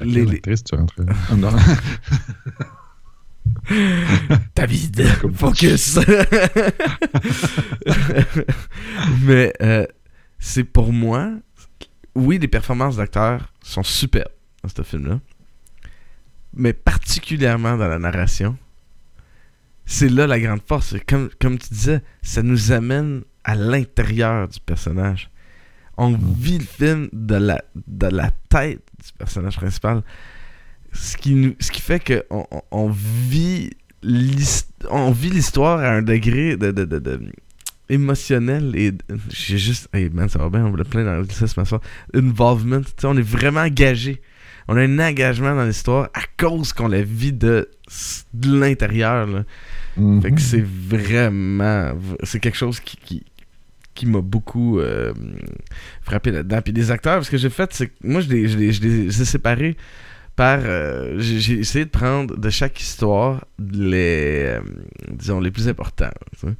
[0.00, 0.96] les, actrice tu rentres?
[1.36, 1.50] Non.
[4.54, 5.98] David, focus.
[9.22, 9.86] Mais euh,
[10.38, 11.30] c'est pour moi,
[12.14, 15.20] oui, les performances d'acteurs sont superbes dans ce film-là,
[16.54, 18.56] mais particulièrement dans la narration.
[19.86, 20.94] C'est là la grande force.
[21.08, 25.30] Comme, comme tu disais, ça nous amène à l'intérieur du personnage.
[25.96, 30.02] On vit le film de la, de la tête du personnage principal.
[30.92, 33.70] Ce qui, nous, ce qui fait qu'on on, on vit
[34.02, 37.20] l'histoire à un degré de, de, de- de-
[37.88, 38.92] émotionnel et
[39.28, 41.80] j'ai juste hey man ça va bien on voulait plein d'anglicisme soir
[42.14, 44.22] involvement tu sais, on est vraiment engagé
[44.68, 47.68] on a un engagement dans l'histoire à cause qu'on la vit de,
[48.32, 49.44] de l'intérieur là.
[49.96, 50.22] Mhm.
[50.22, 51.92] Fait que c'est vraiment.
[52.22, 53.24] C'est quelque chose qui, qui,
[53.94, 55.12] qui m'a beaucoup euh,
[56.02, 56.62] frappé là-dedans.
[56.62, 59.76] Puis les acteurs, ce que j'ai fait, c'est que moi, je les ai séparés
[60.36, 60.60] par.
[60.62, 64.44] euh, j'ai essayé de prendre de chaque histoire les.
[64.56, 64.60] euh,
[65.10, 66.10] disons, les plus importants.
[66.38, 66.54] tu sais.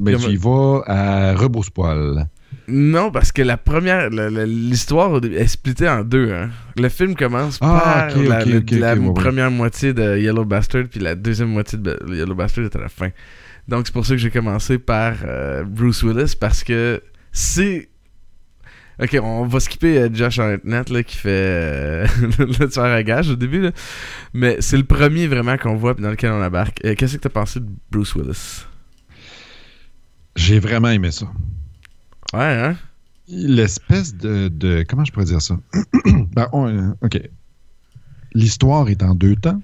[0.00, 2.26] Mais tu y vas à rebrousse-poil.
[2.68, 4.10] Non, parce que la première.
[4.10, 6.32] L'histoire est splittée en deux.
[6.32, 6.50] Hein.
[6.76, 11.50] Le film commence Ah, par la, ouais, première moitié de Yellow Bastard, puis la deuxième
[11.50, 13.10] moitié de Yellow Bastard est à la fin.
[13.68, 17.88] Donc c'est pour ça que j'ai commencé par euh, Bruce Willis, parce que c'est.
[19.02, 22.06] Ok, on va skipper euh, Josh Hartnett là, qui fait euh,
[22.38, 23.70] le tueur à gage au début, là.
[24.32, 26.80] mais c'est le premier vraiment qu'on voit dans lequel on embarque.
[26.84, 28.64] Euh, Qu'est-ce que t'as pensé de Bruce Willis?
[30.34, 31.26] J'ai vraiment aimé ça.
[32.32, 32.76] Ouais, hein?
[33.28, 35.58] L'espèce de, de- Comment je pourrais dire ça?
[36.32, 37.20] Ben, on- OK.
[38.32, 39.60] L'histoire est en deux temps,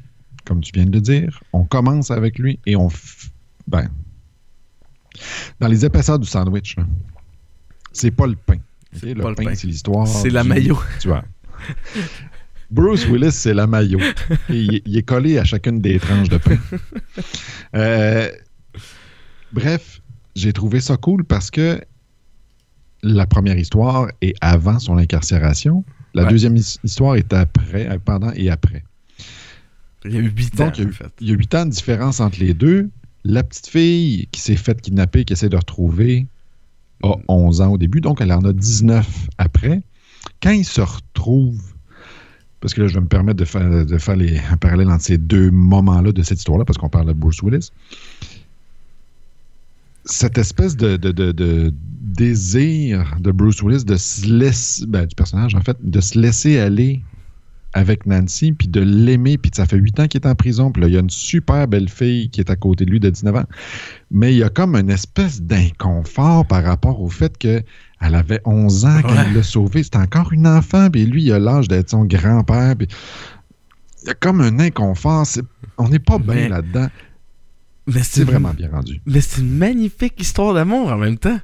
[0.47, 1.43] comme tu viens de le dire.
[1.53, 2.89] On commence avec lui et on...
[2.89, 3.29] f-
[3.67, 3.89] Ben...
[5.61, 6.77] Dans les épaisseurs du sandwich,
[7.93, 8.57] c'est pas le pain.
[9.03, 9.55] Le pain, pain.
[9.55, 10.07] c'est l'histoire.
[10.07, 10.79] C'est la maillot.
[11.01, 11.25] Tu vois.
[12.71, 14.01] Bruce Willis, c'est la maillot.
[14.49, 16.57] Et il, il est collé à chacune des tranches de pain.
[17.75, 18.31] Euh,
[19.53, 20.03] bref,
[20.37, 21.81] j'ai trouvé ça cool parce que
[23.03, 25.85] la première histoire est avant son incarcération.
[26.15, 26.29] La Ouais.
[26.31, 28.85] deuxième his- histoire est après, euh, pendant et après.
[30.05, 31.13] Il y a eu 8 ans, il y a en eu- fait.
[31.21, 32.91] Il y a huit ans de différence entre les deux.
[33.25, 36.27] La petite fille qui s'est faite kidnapper, qui essaie de retrouver,
[37.03, 39.83] a 11 ans au début, donc elle en a 19 après.
[40.43, 41.73] Quand ils se retrouvent,
[42.61, 45.05] parce que là, je vais me permettre de faire, de faire les, un parallèle entre
[45.05, 47.71] ces deux moments-là de cette histoire-là, parce qu'on parle de Bruce Willis.
[50.05, 50.97] Cette espèce de,
[52.01, 56.59] désir de Bruce Willis de se laisser, ben, du personnage en fait, de se laisser
[56.59, 57.03] aller
[57.75, 60.83] avec Nancy, puis de l'aimer, puis ça fait huit ans qu'il est en prison, puis
[60.83, 63.09] là, il y a une super belle fille qui est à côté de lui de
[63.11, 63.45] 19 ans.
[64.11, 67.63] Mais il y a comme une espèce d'inconfort par rapport au fait que
[68.01, 69.25] elle avait 11 ans quand Ouais.
[69.29, 69.83] il l'a sauvée.
[69.83, 72.77] C'était encore une enfant, puis lui, il a l'âge d'être son grand-père.
[72.77, 72.89] puis
[74.03, 75.25] Il y a comme un inconfort.
[75.27, 75.43] c'est-
[75.79, 76.89] On n'est pas bien là-dedans.
[77.87, 79.01] Mais C'est vraiment bien rendu.
[79.07, 81.39] Mais c'est une magnifique histoire d'amour en même temps.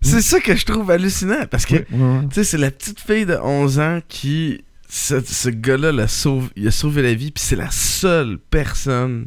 [0.00, 1.46] C'est ça que je trouve hallucinant.
[1.50, 2.28] Parce que, Oui, oui, oui.
[2.28, 4.64] tu sais, c'est la petite fille de 11 ans qui.
[4.94, 9.26] Ce, ce gars-là l'a sauvé, il a sauvé la vie, puis c'est la seule personne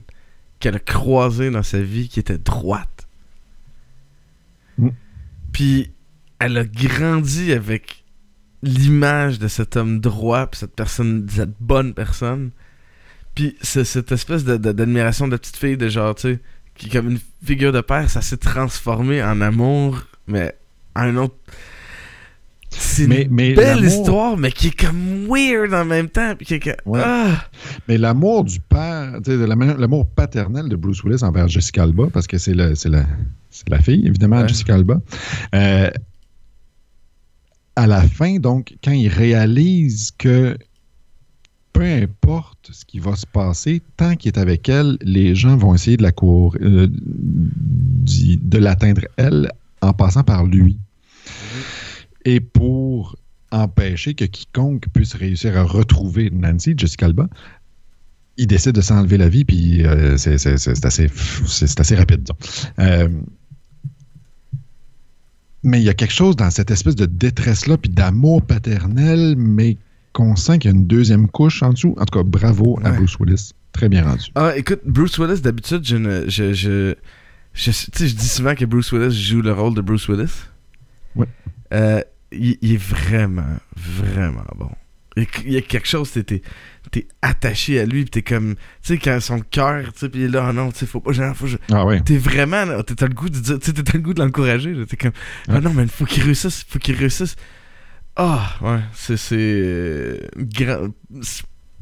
[0.59, 3.07] qu'elle a croisée dans sa vie qui était droite.
[4.77, 4.89] Mm.
[5.51, 5.91] Puis
[6.37, 8.03] elle a grandi avec
[8.61, 12.51] l'image de cet homme droit, puis cette personne, cette bonne personne.
[13.33, 16.39] Puis c'est cette espèce de- de- d'admiration de, la petite fille, de genre, tu sais,
[16.75, 20.55] qui est comme une figure de père, ça s'est transformé en amour, mais
[20.93, 21.35] à un autre.
[22.77, 26.35] C'est Mais- une mais belle histoire, mais qui est comme weird en même temps.
[26.35, 27.01] Qui est Ouais.
[27.03, 27.45] ah!
[27.87, 32.37] Mais l'amour du père, la l'amour paternel de Bruce Willis envers Jessica Alba, parce que
[32.37, 34.47] c'est la, c'est la fille, évidemment, Ouais.
[34.47, 35.01] Jessica Alba.
[35.53, 35.89] euh,
[37.75, 40.57] à la fin, donc, quand il réalise que
[41.73, 45.75] peu importe ce qui va se passer, tant qu'il est avec elle, les gens vont
[45.75, 50.79] essayer de la cour, euh, de l'atteindre elle en passant par lui.
[52.25, 53.15] Et pour
[53.51, 57.27] empêcher que quiconque puisse réussir à retrouver Nancy, Jessica Alba,
[58.37, 61.07] il décide de s'enlever la vie, puis euh, c'est assez,
[61.79, 62.37] assez rapide, disons.
[62.79, 63.07] Euh,
[65.63, 69.77] mais il y a quelque chose dans cette espèce de détresse-là, puis d'amour paternel, mais
[70.13, 71.95] qu'on sent qu'il y a une deuxième couche en dessous.
[71.99, 72.97] En tout cas, bravo à Ouais.
[72.97, 73.51] Bruce Willis.
[73.71, 74.25] très bien rendu.
[74.35, 76.29] Ah, écoute, Bruce Willis, d'habitude, je ne.
[76.29, 76.95] Je, je,
[77.53, 77.71] je
[78.15, 80.31] dis souvent que Bruce Willis joue le rôle de Bruce Willis.
[81.15, 81.27] Ouais.
[81.73, 82.01] Euh,
[82.35, 84.69] il, il est vraiment, vraiment bon.
[85.17, 86.41] Il y a- il quelque chose, t'es, t'es,
[86.91, 88.55] t'es attaché à lui, pis t'es comme.
[88.55, 90.85] Tu sais, quand son cœur, tu sais, pis il est là, oh non, tu sais,
[90.85, 92.01] faut pas, genre, faut je- Ah ouais.
[92.01, 94.75] T'es vraiment, t'as le goût de dire, t'as le goût de l'encourager.
[94.85, 95.11] T'es comme,
[95.47, 95.61] ah Ouais.
[95.61, 97.35] non, mais faut qu'il réussisse, faut qu'il réussisse.
[98.17, 100.19] Ah, ouais, c'est, c'est, euh,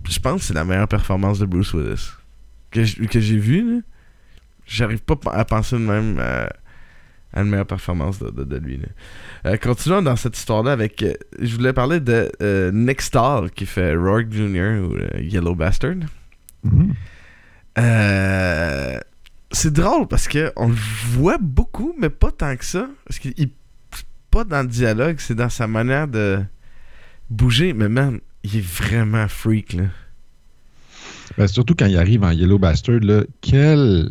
[0.09, 2.09] Je pense que c'est la meilleure performance de Bruce Willis
[2.71, 2.83] que,
[3.19, 3.81] j'ai vue, là.
[4.65, 6.49] J'arrive pas à penser de même à,
[7.33, 8.79] à une meilleure performance de, de- de lui.
[9.45, 13.65] Euh, continuons dans cette histoire-là avec, euh, je voulais parler de euh, Nick Stahl qui
[13.65, 14.79] fait Rourke Jr.
[14.81, 15.95] ou euh, Yellow Bastard.
[16.63, 16.93] Mhm.
[17.79, 18.99] Euh,
[19.51, 20.75] c'est drôle parce que on le
[21.09, 22.87] voit beaucoup, mais pas tant que ça.
[23.05, 23.49] Parce qu'il
[24.31, 26.39] pas dans le dialogue, c'est dans sa manière de
[27.29, 27.73] bouger.
[27.73, 29.83] Mais man, il est vraiment freak là.
[31.37, 34.09] Ben, surtout quand il arrive en Yellow Bastard, là, quel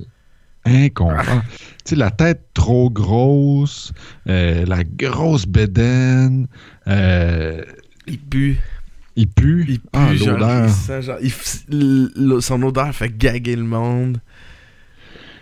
[0.64, 1.42] inconfort.
[1.42, 3.92] tu sais, la tête trop grosse,
[4.29, 6.46] euh, la grosse bédaine,
[6.88, 7.62] euh,
[8.07, 8.59] Il pue,
[9.16, 9.64] il pue?
[9.68, 10.70] il pue, ah, l'odeur.
[12.42, 14.18] son odeur fait gaguer le monde.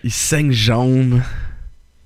[0.03, 1.23] Il saigne jaune.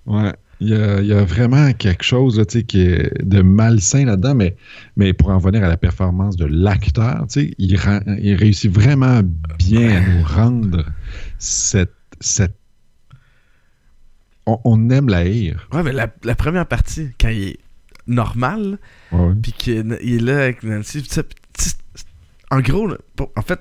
[0.07, 0.33] Ouais.
[0.61, 3.43] Il y, a, il y a vraiment quelque chose là, tu sais, qui est de
[3.43, 4.57] malsain là-dedans, mais,
[4.97, 7.27] mais pour en venir à la performance de l'acteur,
[7.59, 9.21] il, rend- il réussit vraiment
[9.59, 10.85] bien à nous rendre
[11.39, 11.93] cette.
[12.21, 12.55] cette...
[14.47, 15.67] On, on aime la haïr.
[15.73, 17.59] Ouais, mais la, la première partie, quand il est
[18.07, 18.79] normal.
[19.43, 21.01] Puis qu'il il est là avec Nancy.
[21.03, 21.33] pis ça, pis
[22.51, 23.61] en gros, là, pour- en fait,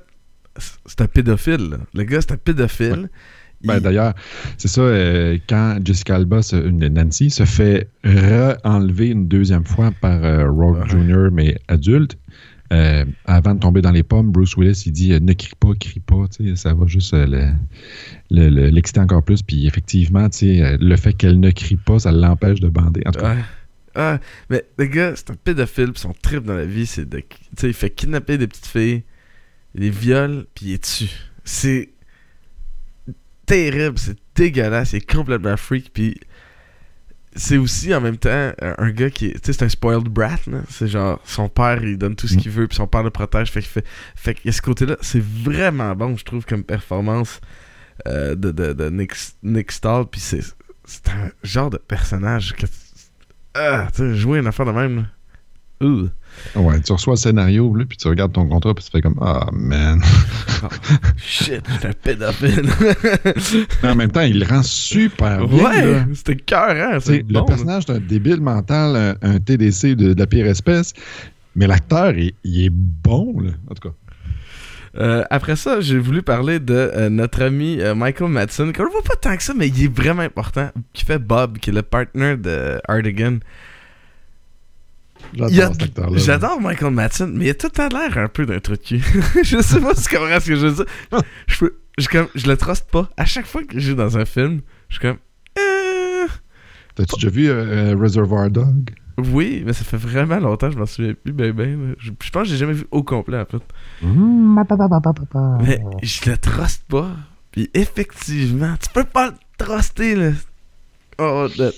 [0.85, 1.69] c'est un pédophile.
[1.71, 1.77] là.
[1.93, 3.09] Le gars, c'est un pédophile.
[3.63, 4.13] Ben, Il- D'ailleurs,
[4.57, 10.23] c'est ça, euh, quand Jessica Alba, se- Nancy, se fait re-enlever une deuxième fois par
[10.23, 10.89] euh, Rogue Ouais.
[10.89, 12.17] Jr., mais adulte,
[12.71, 15.73] euh, avant de tomber dans les pommes, Bruce Willis, il dit euh, ne crie pas,
[15.79, 17.51] crie pas, ça va juste euh, le-
[18.31, 19.41] le- le- l'exciter encore plus.
[19.43, 23.03] Puis effectivement, le fait qu'elle ne crie pas, ça l'empêche de bander.
[23.95, 25.91] Ah, mais le gars, c'est un pédophile.
[25.95, 27.21] Son trip dans la vie, c'est de.
[27.61, 29.03] Il fait kidnapper des petites filles,
[29.75, 31.11] il les viole, puis il est tue.
[31.43, 31.89] C'est
[33.45, 35.91] terrible, c'est dégueulasse, il est complètement freak.
[35.93, 36.17] Puis
[37.35, 39.33] c'est aussi en même temps un, un gars qui est.
[39.33, 40.59] Tu sais, c'est un spoiled brat, là.
[40.69, 42.37] C'est genre, son père, il donne tout ce Mm.
[42.37, 43.51] qu'il veut, puis son père le protège.
[43.51, 43.85] Fait qu'il fait.
[44.15, 47.39] Fait a ce côté-là, c'est vraiment bon, je trouve, comme performance
[48.07, 50.05] euh, de, de, de Nick, Nick Stahl.
[50.09, 50.41] Puis c'est.
[50.85, 52.65] C'est un genre de personnage que.
[53.55, 55.05] Ah, tu sais, jouer une affaire de même, là.
[56.55, 59.17] Ouais, tu reçois le scénario, là, puis tu regardes ton contrat, puis tu fais comme
[59.21, 60.01] Ah, man.
[61.17, 62.69] Shit, j'étais un pédophile.
[63.83, 65.63] Mais en même temps, il le rend super bien.
[65.63, 70.13] ouais, c'était cœur, sais, c'est le bon, personnage d'un débile mental, un, un TDC de,
[70.13, 70.93] de la pire espèce,
[71.55, 73.95] mais l'acteur, il, il est bon, là, en tout cas.
[74.95, 78.89] Euh, après ça, j'ai voulu parler de euh, notre ami euh, Michael Madsen, qu'on ne
[78.89, 81.73] voit pas tant que ça, mais il est vraiment important, qui fait Bob, qui est
[81.73, 83.37] le partner de Hardigan.
[85.33, 86.17] J'adore cet acteur-là.
[86.17, 88.85] J'adore Michael Madsen, mais il a tout le temps l'air un peu d'un truc de
[88.99, 89.21] cul.
[89.43, 90.85] je sais pas si tu comprends ce que je veux dire.
[91.47, 93.09] Je, peux, je, comme, je le truste pas.
[93.17, 95.17] À chaque fois que je joue dans un film, je suis comme...
[95.59, 96.27] Euh,
[96.95, 98.91] T'as-tu déjà vu euh, Reservoir Dog?
[99.17, 101.93] oui, mais ça fait vraiment longtemps, je m'en souviens plus, ben ben.
[101.99, 103.61] Je, je pense que j'ai jamais vu au complet, en fait.
[105.61, 107.11] Mais je le truste pas.
[107.51, 110.31] Puis effectivement, tu peux pas le truster, là.
[111.19, 111.69] Oh, vie.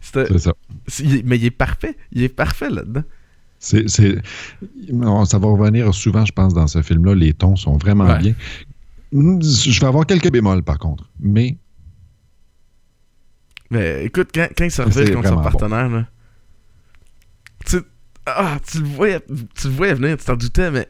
[0.00, 0.52] C'est ça.
[1.00, 1.96] est- mais il est parfait.
[2.12, 3.04] Il est parfait là-dedans.
[3.60, 7.14] C'est, ça va revenir souvent, je pense, dans ce film-là.
[7.14, 8.18] Les tons sont vraiment Ouais.
[8.18, 8.34] bien.
[9.12, 11.08] Mm, Je vais avoir quelques bémols, par contre.
[11.20, 11.56] Mais
[13.70, 15.42] Mais écoute, quand, quand il se revient contre son bon.
[15.42, 16.06] partenaire, là,
[17.66, 17.76] tu,
[18.26, 19.20] ah, tu, le voyais,
[19.54, 20.88] tu le voyais venir, tu t'en doutais, mais.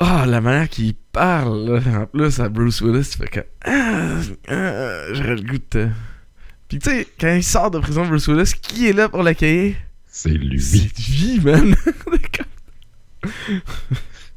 [0.00, 3.40] Ah, la manière qu'il parle, là, en plus, à Bruce Willis, tu fais que.
[3.64, 4.16] Ah,
[4.48, 5.88] ah, j'aurais le goût de te.
[6.68, 9.74] Puis tu sais, quand il sort de prison, Bruce Willis, qui est là pour l'accueillir?
[10.06, 10.60] C'est lui.
[10.60, 11.74] C'est lui, man.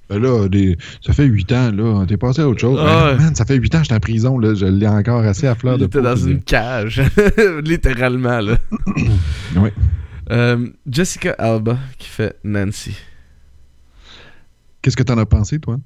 [0.10, 2.06] Ben là, des- ça fait huit ans, là.
[2.06, 2.78] T'es passé à autre chose.
[2.78, 3.16] Ouais.
[3.16, 4.54] man, ça fait huit ans que j'étais en prison, là.
[4.54, 7.02] Je l'ai encore assez à fleur il de était peau, dans une cage,
[7.64, 8.58] littéralement, là.
[9.56, 9.70] Oui.
[10.30, 12.96] Euh, Jessica Alba qui fait Nancy.
[14.84, 15.80] Qu'est-ce que t'en as pensé, toi?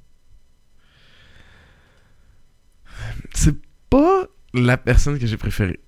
[3.34, 3.56] c'est
[3.90, 5.80] pas la personne que j'ai préférée.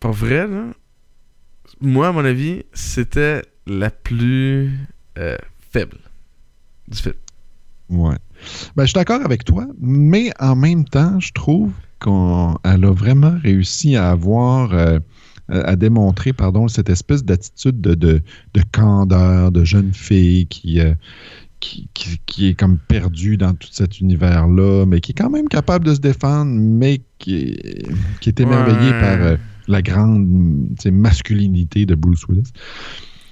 [0.00, 0.64] Pour vrai, là,
[1.80, 4.70] moi, à mon avis, c'était la plus
[5.18, 5.36] euh,
[5.70, 5.98] faible
[6.88, 7.14] du film.
[7.88, 8.16] Ouais.
[8.74, 13.36] Ben, je suis d'accord avec toi, mais en même temps, je trouve qu'elle a vraiment
[13.42, 14.98] réussi à avoir, euh,
[15.48, 18.22] à démontrer, pardon, cette espèce d'attitude de, de,
[18.54, 20.94] de candeur, de jeune fille qui, euh,
[21.62, 25.48] qui, qui- qui est comme perdu dans tout cet univers-là, mais qui est quand même
[25.48, 27.86] capable de se défendre, mais qui est,
[28.20, 28.98] qui est émerveillé Ouais.
[29.00, 29.36] par euh,
[29.68, 30.26] la grande
[30.90, 32.50] masculinité de Bruce Willis.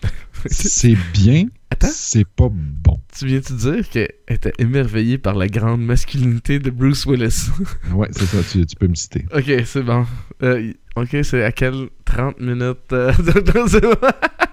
[0.46, 1.44] C'est bien,
[1.82, 2.98] c'est pas bon.
[3.14, 7.48] Tu viens-tu dire qu'elle était émerveillée par la grande masculinité de Bruce Willis?
[7.94, 9.26] Ouais, c'est ça, tu, tu peux me citer.
[9.34, 10.06] ok, c'est bon.
[10.42, 12.78] Euh, ok, c'est à quelle 30 minutes?
[12.92, 13.12] euh.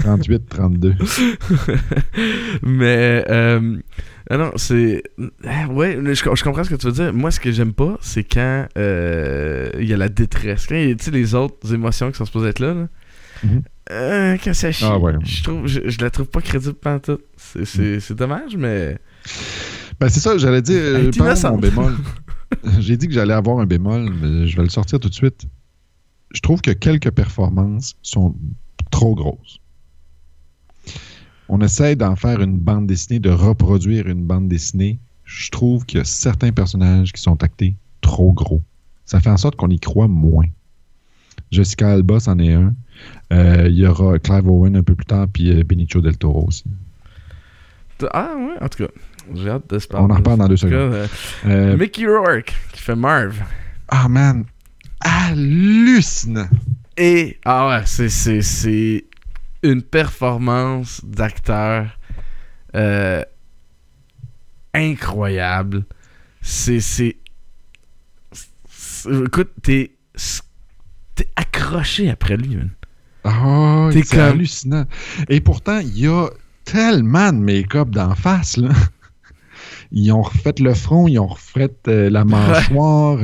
[0.00, 0.94] 38, 32.
[2.62, 3.78] Mais, euh,
[4.30, 5.02] ah non, c'est.
[5.46, 7.12] ah, Ouais, je, je comprends ce que tu veux dire.
[7.14, 10.66] Moi, ce que j'aime pas, c'est quand euh, il y a la détresse.
[10.66, 12.74] Quand il y a les autres émotions qui sont supposées être là.
[12.74, 12.88] là.
[13.44, 13.62] Mhm.
[13.90, 15.14] Euh, quand ça chie, Ah ouais.
[15.24, 17.22] je, trouve, je, je la trouve pas crédible pantoute.
[17.36, 18.98] C'est, c'est, c'est dommage, mais.
[19.98, 20.96] Ben, c'est ça, j'allais dire.
[20.96, 21.94] Elle est euh, mon bémol.
[22.80, 25.46] J'ai dit que j'allais avoir un bémol, mais je vais le sortir tout de suite.
[26.34, 28.34] Je trouve que quelques performances sont
[28.90, 29.60] trop grosses.
[31.48, 34.98] On essaie d'en faire une bande dessinée, de reproduire une bande dessinée.
[35.24, 38.62] Je trouve qu'il y a certains personnages qui sont actés trop gros.
[39.06, 40.46] Ça fait en sorte qu'on y croit moins.
[41.50, 42.74] Jessica Alba, c'en est un.
[43.32, 46.46] Euh, Il y aura Clive Owen un peu plus tard, puis euh, Benicio del Toro
[46.48, 46.64] aussi.
[48.12, 48.90] Ah ouais, en tout cas,
[49.34, 50.06] j'ai hâte de se parler.
[50.08, 50.72] On en reparle dans deux secondes.
[50.92, 51.06] euh,
[51.46, 53.40] Euh, Mickey Rourke qui fait Marv.
[53.88, 54.44] Ah, man.
[55.00, 56.48] Hallucinant.
[56.98, 59.04] Et, ah ouais, c'est, c'est, c'est
[59.62, 61.96] une performance d'acteur
[62.74, 63.22] euh,
[64.74, 65.84] incroyable.
[66.40, 67.16] C'est, c'est,
[68.68, 69.92] c'est- Écoute, t'es,
[71.14, 72.70] t'es accroché après lui, man.
[73.24, 74.84] Ah, T'es c'est comme- hallucinant.
[75.28, 76.28] Et pourtant, il y a
[76.64, 78.70] tellement de make-up d'en face, là.
[79.92, 83.18] Ils ont refait le front, ils ont refait euh, la mâchoire.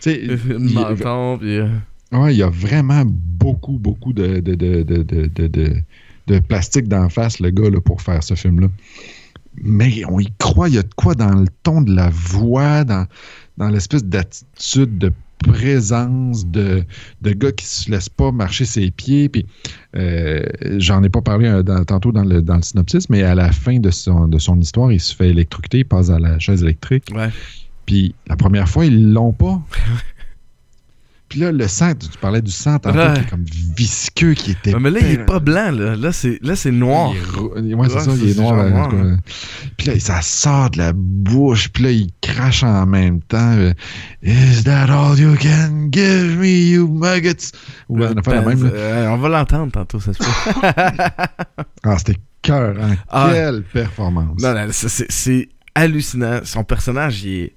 [0.00, 1.68] tu sais, menton, puis, euh,
[2.12, 7.50] ouais, il y a vraiment beaucoup, beaucoup de, de, de, de, plastique d'en face, le
[7.50, 8.68] gars, là, pour faire ce film-là.
[9.62, 12.84] Mais on y croit, il y a de quoi dans le ton de la voix,
[12.84, 13.06] dans,
[13.56, 16.82] dans l'espèce d'attitude, de présence, de,
[17.22, 19.28] de gars qui se laisse pas marcher ses pieds.
[19.28, 19.46] Puis,
[19.94, 20.42] euh,
[20.78, 23.52] j'en ai pas parlé euh, dans- tantôt dans le, dans le synopsis, mais à la
[23.52, 26.62] fin de son, de son histoire, il se fait électrocuter, il passe à la chaise
[26.62, 27.10] électrique.
[27.14, 27.30] ouais.
[27.86, 29.62] Puis la première fois, ils l'ont pas.
[31.28, 33.14] Puis là, le sang, tu parlais du sang tantôt, Ouais.
[33.14, 33.44] qui est comme
[33.76, 34.72] visqueux, qui était.
[34.78, 35.96] Mais là, il est pas blanc, là.
[35.96, 37.12] Là, c'est, là, c'est noir.
[37.56, 38.68] Il est Ouais, c'est Ouais, ça, il est noir.
[38.70, 39.18] noir, hein.
[39.76, 43.56] Puis là, ça sort de la bouche, puis là, il crache en même temps.
[43.56, 43.72] euh,
[44.22, 47.50] Is that all you can give me, you maggots?
[47.88, 48.62] Ou Euh, on a fait la même.
[48.64, 48.70] là.
[48.72, 50.24] euh, on va l'entendre tantôt, ça se peut.
[51.84, 52.94] Ah, c'était cœur, hein?
[53.08, 53.30] Ah.
[53.32, 54.40] Quelle performance.
[54.40, 56.40] Non, non, c'est hallucinant.
[56.44, 57.52] Son personnage, il est.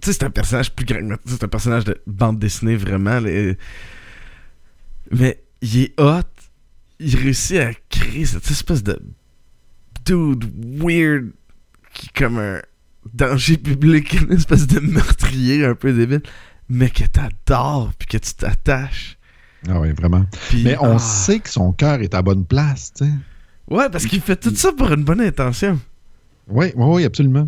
[0.00, 1.16] Tu sais, c'est un personnage plus grand.
[1.26, 3.20] C'est un personnage de bande dessinée, vraiment.
[3.20, 3.54] là.
[5.10, 6.22] Mais il est hot.
[6.98, 8.98] Il réussit à créer cette espèce de
[10.04, 10.44] dude
[10.82, 11.30] weird
[11.92, 12.60] qui est comme un
[13.14, 16.22] danger public, une espèce de meurtrier un peu débile,
[16.68, 19.18] mais que t'adores puis que tu t'attaches.
[19.68, 20.26] Ah oui, vraiment.
[20.48, 20.98] Puis- Mais on ah.
[20.98, 23.12] sait que son cœur est à bonne place, tu sais.
[23.68, 25.78] Ouais, parce qu'il fait tout ça pour une bonne intention.
[26.50, 27.46] Oui, oui, oui, absolument.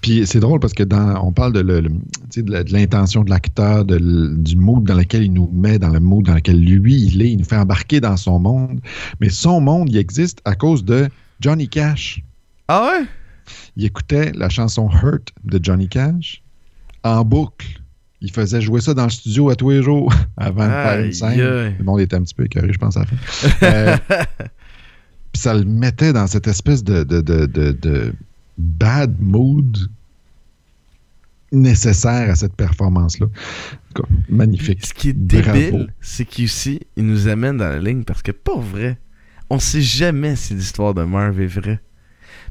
[0.00, 3.98] Puis c'est drôle parce que dans, on parle de, le- le- l'intention de l'acteur, de
[4.36, 7.30] du mood dans lequel il nous met, dans le mood dans lequel lui il est,
[7.32, 8.80] il nous fait embarquer dans son monde.
[9.20, 11.08] Mais son monde, il existe à cause de
[11.40, 12.22] Johnny Cash.
[12.68, 13.06] Ah ouais?
[13.76, 16.42] Il écoutait la chanson Hurt de Johnny Cash
[17.04, 17.66] en boucle.
[18.20, 21.12] Il faisait jouer ça dans le studio à tous les jours avant de faire une
[21.12, 21.38] scène.
[21.78, 23.16] Le monde était un petit peu écœuré, je pense, à la fin.
[23.62, 23.96] Euh,
[25.32, 28.12] Puis ça le mettait dans cette espèce de, de, de, de- de
[28.58, 29.76] bad mood
[31.50, 33.26] nécessaire à cette performance-là.
[34.28, 34.84] Magnifique.
[34.84, 38.60] Ce qui est débile, c'est qu'ici, il nous amène dans la ligne parce que, pour
[38.60, 38.98] vrai,
[39.50, 41.80] on sait jamais si l'histoire de Marv est vraie.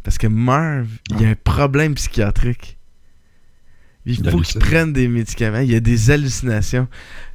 [0.03, 2.77] Parce que Marv, il y a un problème psychiatrique.
[4.05, 5.59] Il Il faut qu'il prenne des médicaments.
[5.59, 6.87] Il y a des hallucinations.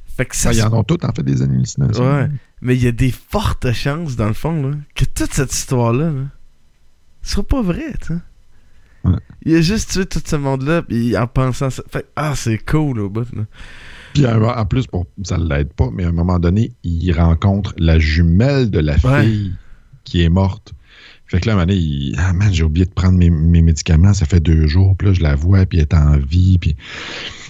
[0.05, 2.03] Fait que ça, Ah, ils se- en ont tous, en fait, des hallucinations.
[2.03, 2.29] Ouais.
[2.61, 6.11] Mais il y a des fortes chances, dans le fond, là, que toute cette histoire-là
[6.11, 6.23] là,
[7.21, 8.19] soit pas vraie, tu sais.
[9.03, 9.17] Ouais.
[9.45, 11.83] Il a juste tué tout ce monde-là, puis en pensant ça.
[11.89, 13.43] Fait, ah, c'est cool au bout, là.
[14.13, 17.73] Puis en plus, bon, ça ne l'aide pas, mais à un moment donné, il rencontre
[17.77, 19.23] la jumelle de la Ouais.
[19.25, 19.53] fille
[20.03, 20.73] qui est morte.
[21.25, 23.31] Fait que là, à un moment donné, il, ah man, j'ai oublié de prendre mes,
[23.31, 26.17] mes médicaments, ça fait deux jours, puis là, je la vois, puis elle est en
[26.17, 26.75] vie, puis...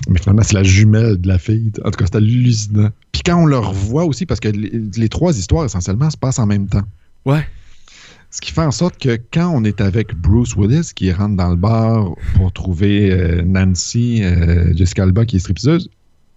[0.07, 1.71] Mais finalement, c'est la jumelle de la fille.
[1.83, 2.89] En tout cas, c'est hallucinant.
[3.11, 6.39] Puis quand on le revoit aussi, parce que les, les trois histoires, essentiellement, se passent
[6.39, 6.83] en même temps.
[7.25, 7.45] Ouais.
[8.33, 11.51] Ce qui fait en sorte que quand on est avec Bruce Willis, qui rentre dans
[11.51, 15.87] le bar pour trouver euh, Nancy, euh, Jessica Alba, qui est stripteaseuse,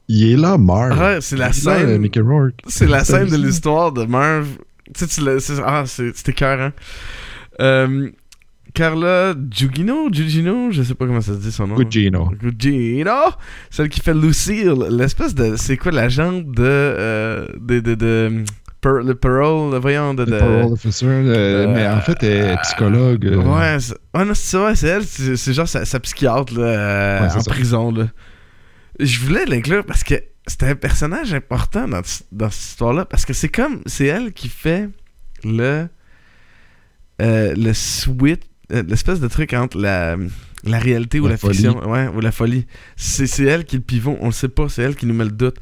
[0.08, 1.00] il est là, Marv.
[1.00, 2.06] Ouais, c'est la scène.
[2.66, 4.46] C'est la scène de l'histoire de Marv.
[4.94, 6.72] Tu sais, tu Ah, c'était cœur, hein.
[7.60, 8.10] Euh,
[8.74, 11.76] Carla Gugino, Gugino, je sais pas comment ça se dit son nom.
[11.76, 12.30] Gugino.
[12.38, 13.10] Gugino,
[13.70, 18.44] celle qui fait Lucille, l'espèce de, c'est quoi l'agent de, euh, de, de, de,
[18.86, 23.26] per- le parole, voyons, de, Le parole officer, euh, mais en fait, elle est psychologue.
[23.26, 26.54] euh, Ouais, c'est- ouais, non, c'est ça, ouais, c'est elle, c'est genre sa, sa psychiatre
[26.58, 27.50] là, euh, Ouais, c'est en ça.
[27.50, 27.90] prison.
[27.92, 28.06] Là.
[29.00, 30.14] Je voulais l'inclure parce que
[30.46, 34.48] c'était un personnage important dans, dans cette histoire-là, parce que c'est comme, c'est elle qui
[34.48, 34.88] fait
[35.44, 35.88] le,
[37.22, 40.16] euh, le switch, euh, l'espèce de truc entre la,
[40.64, 41.54] la réalité ou La folie.
[41.54, 42.66] fiction, ouais, ou la folie.
[42.96, 45.14] C'est c'est elle qui est le pivot, on le sait pas, c'est elle qui nous
[45.14, 45.56] met le doute.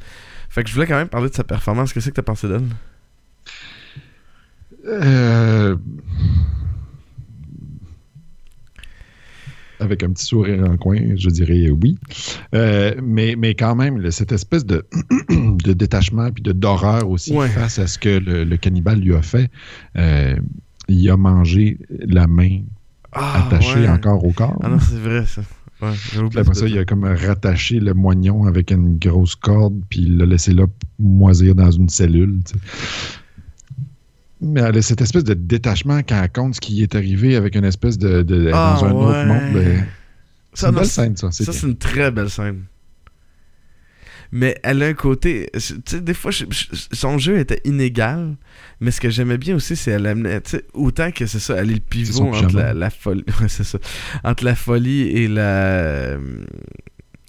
[0.49, 1.91] Fait que je voulais quand même parler de sa performance.
[1.91, 2.63] Qu'est-ce que t'as pensé d'elle?
[4.87, 5.75] Euh,
[9.81, 11.97] Avec un petit sourire en coin, je dirais oui.
[12.53, 14.85] Euh, mais, mais quand même, là, cette espèce de,
[15.29, 17.49] de détachement puis d'horreur aussi Ouais.
[17.49, 19.51] face à ce que le, le cannibale lui a fait,
[19.97, 20.35] euh,
[20.87, 22.61] il a mangé la main
[23.11, 23.89] Ah, attachée ouais.
[23.89, 24.57] encore au corps.
[24.63, 25.41] Ah non, c'est vrai ça.
[25.81, 25.89] Ouais,
[26.37, 30.25] après ça, il a comme rattaché le moignon avec une grosse corde, puis il l'a
[30.25, 30.67] laissé là
[30.99, 32.39] moisir dans une cellule.
[32.45, 32.59] tu sais.
[34.41, 37.55] Mais elle a cette espèce de détachement quand elle compte ce qui est arrivé avec
[37.55, 38.21] une espèce de.
[38.21, 39.05] de- Ah, dans un ouais.
[39.05, 39.53] autre monde.
[39.53, 39.85] ben,
[40.53, 41.31] C'est Ça, une belle scène, ça.
[41.31, 42.63] Ça, c'est une très belle scène.
[44.31, 45.49] Mais elle a un côté.
[45.53, 48.35] Tu sais, des fois, je- je- son jeu était inégal.
[48.81, 50.41] Mais ce que j'aimais bien aussi, c'est qu'elle amenait.
[50.41, 53.23] Tu sais, autant que c'est ça, elle est le pivot entre la, la folie.
[53.41, 53.77] Ouais, c'est ça.
[54.23, 56.19] Entre la folie et la euh,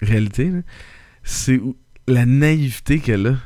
[0.02, 0.50] réalité.
[1.22, 1.60] C'est
[2.08, 3.36] la naïveté qu'elle a.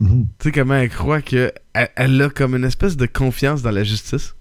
[0.00, 0.26] Mhm.
[0.38, 1.52] Tu sais, comment elle croit que.
[1.72, 4.34] Elle, a comme une espèce de confiance dans la justice?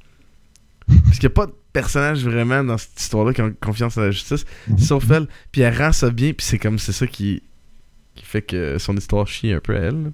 [0.87, 4.01] Parce qu'il n'y a pas de personnage vraiment dans cette histoire-là qui a confiance dans
[4.03, 4.45] la justice.
[4.67, 4.77] Mhm.
[4.77, 5.27] Sauf elle.
[5.51, 7.41] Puis elle rend ça bien, puis c'est comme c'est ça qui,
[8.15, 10.03] qui fait que son histoire chie un peu à elle.
[10.03, 10.09] là.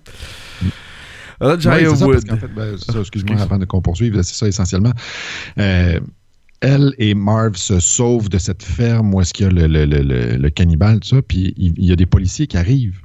[1.44, 2.40] Ah, Ouais, Jaya c'est ça, Wood.
[2.40, 3.02] fait, ben, excuse-moi,
[3.34, 3.42] Excuse.
[3.42, 4.94] avant de qu'on poursuive, c'est ça essentiellement.
[5.58, 6.00] Euh,
[6.60, 9.86] elle et Marv se sauvent de cette ferme où est-ce qu'il y a le, le,
[9.86, 13.02] le, le- le cannibale, tout ça, puis il, il y a des policiers qui arrivent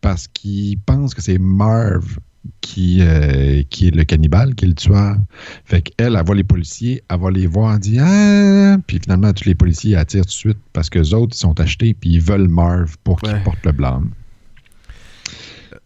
[0.00, 2.18] parce qu'ils pensent que c'est Marv
[2.62, 5.16] qui, euh, qui est le cannibale, qui est le tueur.
[5.64, 8.76] Fait qu'elle, elle voit les policiers, elle va les voir, elle dit Ah!
[8.86, 11.58] Puis finalement, tous les policiers attirent tout de suite parce que les autres ils sont
[11.60, 13.42] achetés puis ils veulent Marv pour qu'il Ouais.
[13.44, 14.10] porte le blâme.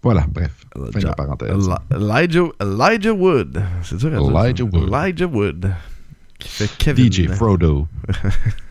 [0.03, 0.53] Voilà, bref.
[0.93, 1.51] Fin de la parenthèse.
[1.51, 3.62] Eli- Elijah, Elijah Wood.
[3.83, 4.45] C'est dur à dire.
[4.45, 4.93] Elijah Wood.
[4.93, 5.73] Elijah Wood.
[6.39, 7.11] Qui fait Kevin.
[7.12, 7.89] DJ Frodo.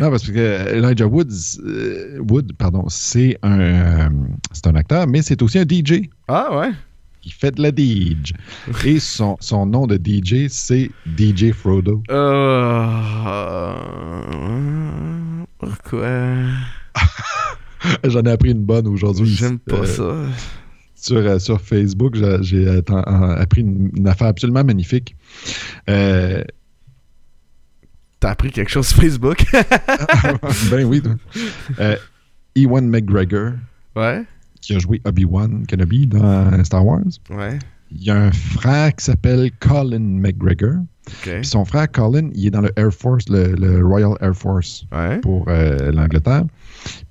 [0.00, 4.08] non, parce que Elijah Woods, euh, Wood, pardon, c'est un, euh,
[4.52, 6.08] c'est un acteur, mais c'est aussi un DJ.
[6.28, 6.70] Ah ouais?
[7.26, 8.34] Il fait de la DJ.
[8.84, 12.02] Et son, son nom de DJ, c'est DJ Frodo.
[12.10, 13.74] Euh...
[15.58, 16.08] Pourquoi?
[18.04, 19.26] J'en ai appris une bonne aujourd'hui.
[19.34, 20.14] J'aime pas Euh, ça.
[20.94, 22.80] Sur, euh, sur Facebook, j'ai- euh,
[23.36, 25.16] appris une, une affaire absolument magnifique.
[25.90, 26.42] Euh,
[28.24, 29.44] T'as appris quelque chose sur Facebook?
[30.70, 31.02] ben oui.
[31.78, 31.94] Euh,
[32.56, 33.52] Ewan McGregor,
[33.96, 34.24] ouais?
[34.62, 37.02] qui a joué Obi-Wan Kenobi dans Star Wars.
[37.28, 37.58] Ouais.
[37.90, 40.76] Il y a un frère qui s'appelle Colin McGregor.
[41.20, 44.86] Puis son frère Colin, il est dans le Air Force, le, le Royal Air Force
[44.90, 45.18] Ouais.
[45.20, 46.44] pour euh, l'Angleterre.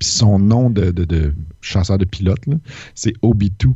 [0.00, 2.42] Puis son nom de, de- de chasseur de pilote,
[2.96, 3.72] c'est Obi-2.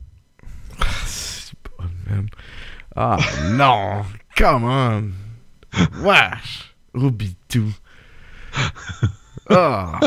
[1.06, 2.26] C'est bon, man.
[2.96, 3.16] Ah
[3.52, 4.02] non!
[4.36, 5.04] Come on!
[6.04, 6.74] Wesh!
[6.94, 7.62] Ruby2.
[9.50, 9.98] Ah!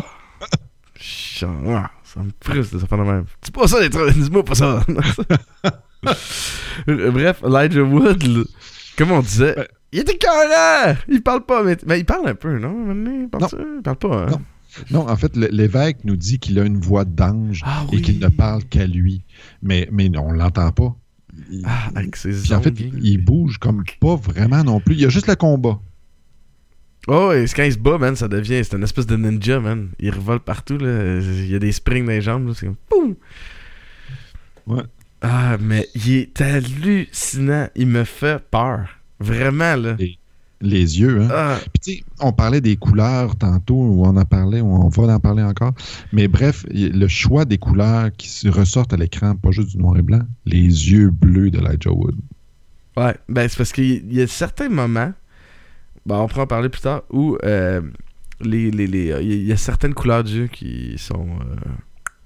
[1.44, 3.26] Ah, ça me frustre de faire de même.
[3.42, 4.14] Dis pas ça, les trucs.
[4.14, 4.86] Dis-moi pas ça.
[6.88, 8.46] Bref, Elijah Wood,
[8.98, 9.56] comme on disait,
[9.92, 10.96] il était carré!
[11.08, 12.86] Il parle pas, mais, il parle un peu, non?
[12.86, 13.50] Maintenant, Il parle, Non.
[13.50, 13.58] ça?
[13.78, 14.28] Il parle pas, hein?
[14.30, 14.42] Non.
[14.92, 18.28] Non, en fait, l'évêque nous dit qu'il a une voix d'ange Ah et qu'il ne
[18.30, 19.24] parle qu'à lui.
[19.62, 20.96] Mais, mais on l'entend pas.
[21.50, 24.96] Il- Ah, avec ses Puis en fait, il bouge comme pas vraiment non plus.
[24.96, 25.80] Il y a juste le combat.
[27.08, 28.62] Oh, et quand il se bat, man, ça devient.
[28.64, 29.90] C'est une espèce de ninja, man.
[30.00, 31.20] Il revole partout, là.
[31.20, 32.54] Il y a des springs dans les jambes, là.
[32.56, 32.76] C'est comme.
[32.90, 33.16] Poum!
[34.68, 34.84] Ouais.
[35.22, 37.68] Ah, mais il est hallucinant.
[37.76, 38.88] Il me fait peur.
[39.20, 39.96] Vraiment, là.
[40.00, 40.18] Et-
[40.64, 41.28] Les yeux, hein.
[41.32, 44.90] Ah, Puis tu sais, on parlait des couleurs tantôt, ou on en parlait, ou on
[44.90, 45.74] va en parler encore.
[46.14, 49.98] Mais bref, le choix des couleurs qui se ressortent à l'écran, pas juste du noir
[49.98, 52.16] et blanc, les yeux bleus de Elijah Wood.
[52.96, 53.16] ouais.
[53.28, 55.14] Ben, c'est parce qu'il il y a certains moments.
[56.06, 57.04] Ben, on pourra en parler plus tard.
[57.12, 57.82] Où euh,
[58.42, 61.28] les, les, les, euh, il y a certaines couleurs d'yeux qui sont.
[61.42, 61.56] euh,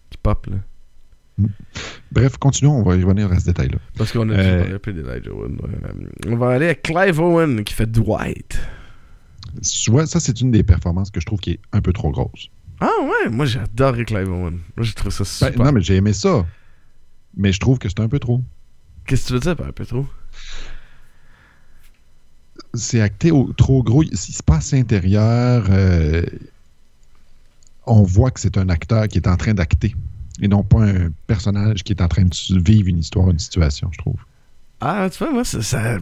[0.10, 0.58] qui pop, là.
[2.14, 3.78] Bref, continuons, on va y revenir à ce détail-là.
[3.98, 5.52] Parce qu'on a déjà Euh, parlé un peu d'Elijah Wood.
[5.62, 5.70] ouais.
[6.26, 8.58] Euh, On va aller à Clive Owen qui fait Dwight.
[9.62, 12.12] Tu vois, ça, c'est une des performances que je trouve qui est un peu trop
[12.12, 12.50] grosse.
[12.80, 14.60] Ah ouais, moi j'ai adoré Clive Owen.
[14.76, 15.66] Moi j'ai trouvé ça Ben, super.
[15.66, 16.46] non, mais j'ai aimé ça.
[17.38, 18.42] Mais je trouve que c'est un peu trop.
[19.06, 20.06] Qu'est-ce que tu veux dire par un peu trop?
[22.76, 24.04] C'est acté au- trop gros.
[24.46, 25.66] Passe intérieur.
[25.70, 26.24] euh,
[27.88, 29.96] on voit que c'est un acteur qui est en train d'acter
[30.42, 33.90] et non pas un personnage qui est en train de vivre une histoire, une situation,
[33.92, 34.18] je trouve.
[34.82, 35.98] Ah, tu vois, moi, ça.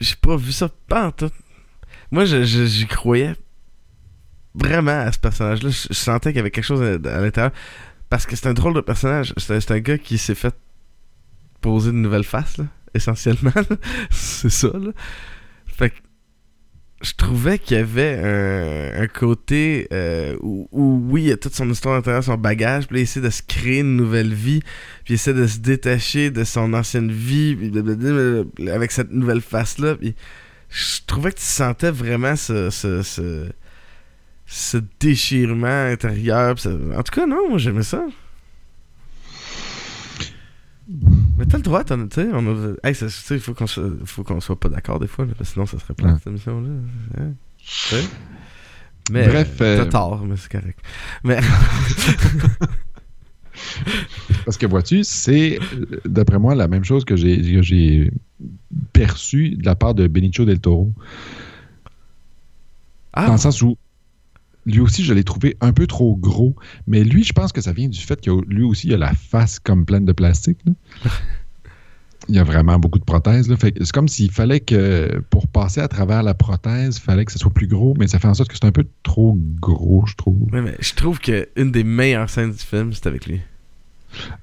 [0.00, 1.30] J'ai pas vu ça pas en tout.
[2.10, 3.34] Moi, je- je- j'y croyais
[4.54, 5.70] vraiment à ce personnage-là.
[5.70, 7.52] Je, sentais qu'il y avait quelque chose à, à l'intérieur.
[8.10, 9.32] Parce que c'est un drôle de personnage.
[9.36, 10.54] C'est un, gars qui s'est fait
[11.60, 13.50] poser une nouvelle face, là, essentiellement.
[14.10, 14.90] c'est ça, là.
[15.76, 15.96] Fait que
[17.02, 21.36] je trouvais qu'il y avait un, un côté euh, où, où, oui, il y a
[21.36, 24.60] toute son histoire intérieure, son bagage, puis il essaie de se créer une nouvelle vie,
[25.04, 27.72] puis il essaie de se détacher de son ancienne vie,
[28.72, 29.96] avec cette nouvelle face-là.
[30.70, 33.02] Je trouvais que tu sentais vraiment ce, ce,
[34.46, 36.56] ce, déchirement intérieur.
[36.96, 38.04] En tout cas, non, moi j'aimais ça.
[41.36, 42.88] Mais t'as le droit, tu sais, on a...
[42.88, 42.94] Hey,
[43.30, 45.94] il faut qu'on soit, faut qu'on soit pas d'accord des fois, là, sinon ça serait
[46.02, 46.12] Ouais.
[46.18, 46.68] cette émission-là.
[47.18, 47.32] hein.
[47.58, 48.04] Tu sais?
[49.10, 50.78] Mais, Bref, euh, euh, t'as tort, mais c'est correct.
[51.24, 51.40] Mais,
[54.44, 55.58] Parce que vois-tu, c'est,
[56.04, 58.10] d'après moi, la même chose que j'ai, que j'ai
[58.92, 60.92] perçu de la part de Benicio del Toro.
[63.12, 63.76] ah, Dans le sens où
[64.66, 66.54] lui aussi, je l'ai trouvé un peu trop gros.
[66.86, 69.12] Mais lui, je pense que ça vient du fait que lui aussi, il a la
[69.14, 70.58] face comme pleine de plastique.
[70.66, 70.72] là.
[72.28, 73.54] Il y a vraiment beaucoup de prothèses.
[73.60, 77.38] c'est comme s'il fallait que, pour passer à travers la prothèse, il fallait que ce
[77.38, 77.94] soit plus gros.
[77.98, 80.38] Mais ça fait en sorte que c'est un peu trop gros, je trouve.
[80.50, 83.42] ouais, mais je trouve que une des meilleures scènes du film, c'est avec lui.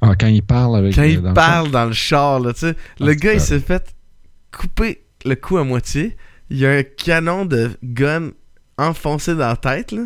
[0.01, 2.53] Ah, quand il parle avec Quand euh, il dans le parle dans le char, là,
[2.53, 3.95] tu sais, Ah, le gars, il s'est fait
[4.55, 6.15] couper le cou à moitié.
[6.51, 8.30] Il y a un canon de gun
[8.89, 10.03] enfoncé dans la tête, là.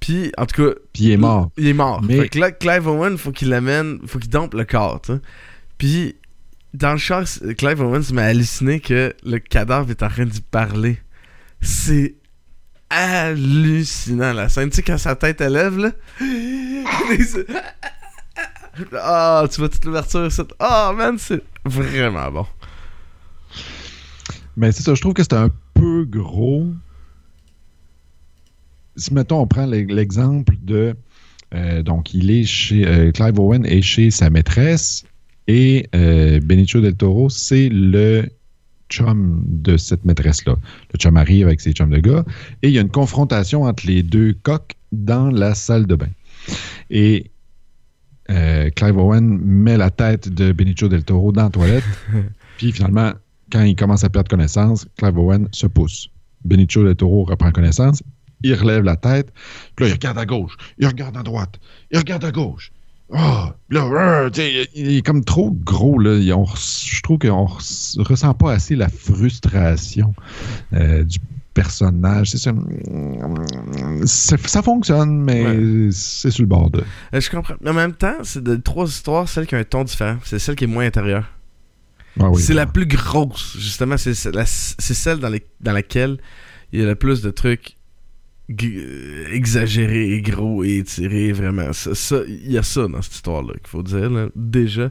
[0.00, 1.50] Puis, en tout cas, Puis il est mort.
[1.58, 2.00] il est mort.
[2.02, 5.12] Mais- Fait que là, Clive Owen, faut qu'il l'amène, faut qu'il dompe le corps, tu
[5.12, 5.20] sais.
[5.76, 6.16] Puis,
[6.72, 7.24] dans le char,
[7.58, 10.98] Clive Owen se met à halluciner que le cadavre est en train d'y parler.
[11.60, 12.14] C'est
[12.88, 14.70] hallucinant, la scène.
[14.70, 15.90] Tu sais, quand sa tête elle lève, là.
[16.20, 17.44] Les-
[18.94, 20.44] Ah, tu vois toute l'ouverture, ça.
[20.58, 22.46] Ah, man, c'est vraiment bon.
[24.56, 26.68] Mais c'est ça, je trouve que c'est un peu gros.
[29.00, 30.94] Si, mettons, on prend l'e- l'exemple de.
[31.54, 32.86] euh, donc, il est chez.
[32.86, 35.04] euh, Clive Owen est chez sa maîtresse
[35.48, 38.28] et euh, Benicio del Toro, c'est le
[38.88, 40.56] chum de cette maîtresse-là.
[40.92, 42.24] Le chum arrive avec ses chums de gars
[42.62, 46.08] et il y a une confrontation entre les deux coqs dans la salle de bain.
[46.90, 47.30] Et
[48.30, 51.84] euh, Clive Owen met la tête de Benicio del Toro dans la toilette.
[52.58, 53.12] puis finalement,
[53.52, 56.08] quand il commence à perdre connaissance, Clive Owen se pousse.
[56.44, 58.02] Benicio del Toro reprend connaissance,
[58.42, 59.32] il relève la tête,
[59.76, 61.58] puis là, il regarde à gauche, il regarde à droite,
[61.90, 62.72] il regarde à gauche.
[63.12, 63.84] Ah, là,
[64.26, 64.30] euh,
[64.74, 66.14] il est comme trop gros, là.
[66.16, 70.14] Il- on res- je trouve qu'on res- ressent pas assez la frustration
[70.74, 71.18] euh, du
[71.52, 72.30] personnage.
[72.30, 72.52] C'est ça.
[74.06, 76.84] Ça, fonctionne, mais c'est sur le bord de.
[77.14, 77.54] Euh, je comprends.
[77.60, 80.18] Mais en même temps, c'est de trois histoires, celle qui a un ton différent.
[80.24, 81.24] C'est celle qui est moins intérieure.
[82.18, 83.96] Ah oui, c'est la plus grosse, justement.
[83.96, 86.18] C'est celle dans, les- dans laquelle
[86.72, 87.76] il y a le plus de trucs
[89.32, 91.72] exagérés et gros et étirés, vraiment.
[91.72, 94.90] Ça, ça- il y a ça dans cette histoire-là, qu'il faut dire, là, déjà.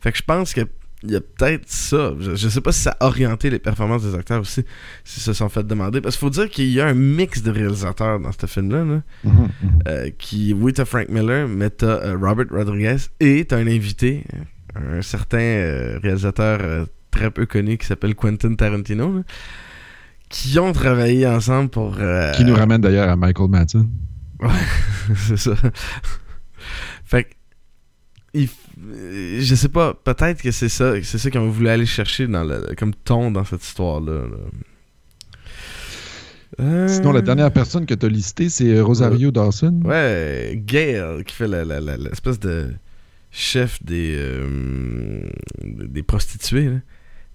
[0.00, 0.62] Fait que je pense que
[1.02, 2.12] il y a peut-être ça.
[2.20, 4.64] Je, je sais pas si ça a orienté les performances des acteurs aussi,
[5.02, 6.02] s'ils se sont fait demander.
[6.02, 8.84] Parce qu'il faut dire qu'il y a un mix de réalisateurs dans ce film-là.
[8.84, 9.02] là.
[9.24, 9.48] Mhm, mhm.
[9.88, 14.24] Euh, qui, oui, t'as Frank Miller, mais t'as euh, Robert Rodriguez et t'as un invité,
[14.76, 19.22] un certain euh, réalisateur très peu connu qui s'appelle Quentin Tarantino, là,
[20.30, 21.96] qui ont travaillé ensemble pour.
[21.98, 23.90] euh, Qui nous ramène d'ailleurs à Michael Madsen.
[25.16, 25.54] c'est ça.
[27.04, 27.28] fait que.
[28.32, 28.48] il
[28.94, 32.44] euh, je sais pas, peut-être que c'est ça, c'est ça qu'on voulu aller chercher dans
[32.44, 34.22] le, comme ton dans cette histoire-là.
[34.22, 34.36] là.
[36.60, 39.80] Euh, Sinon, la dernière personne que tu as listée, c'est Rosario Dawson.
[39.84, 42.72] Ouais, Gail, qui fait l'espèce de
[43.30, 45.22] chef des, euh,
[45.62, 46.64] des prostituées.
[46.68, 46.76] là.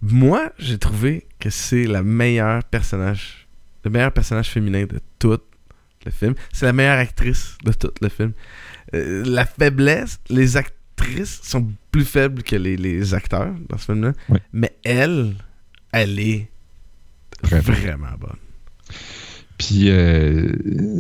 [0.08, 3.48] Moi, j'ai trouvé que c'est la meilleure personnage,
[3.84, 5.40] le meilleur personnage féminin de tout
[6.06, 6.36] le film.
[6.54, 8.34] C'est la meilleure actrice de tout le film.
[8.94, 14.14] Euh, la faiblesse, les actrices sont plus faibles que les, les acteurs dans ce film-là.
[14.54, 15.36] Mais elle,
[15.92, 16.50] elle est
[17.74, 18.38] vraiment bonne.
[19.58, 20.52] Puis, euh,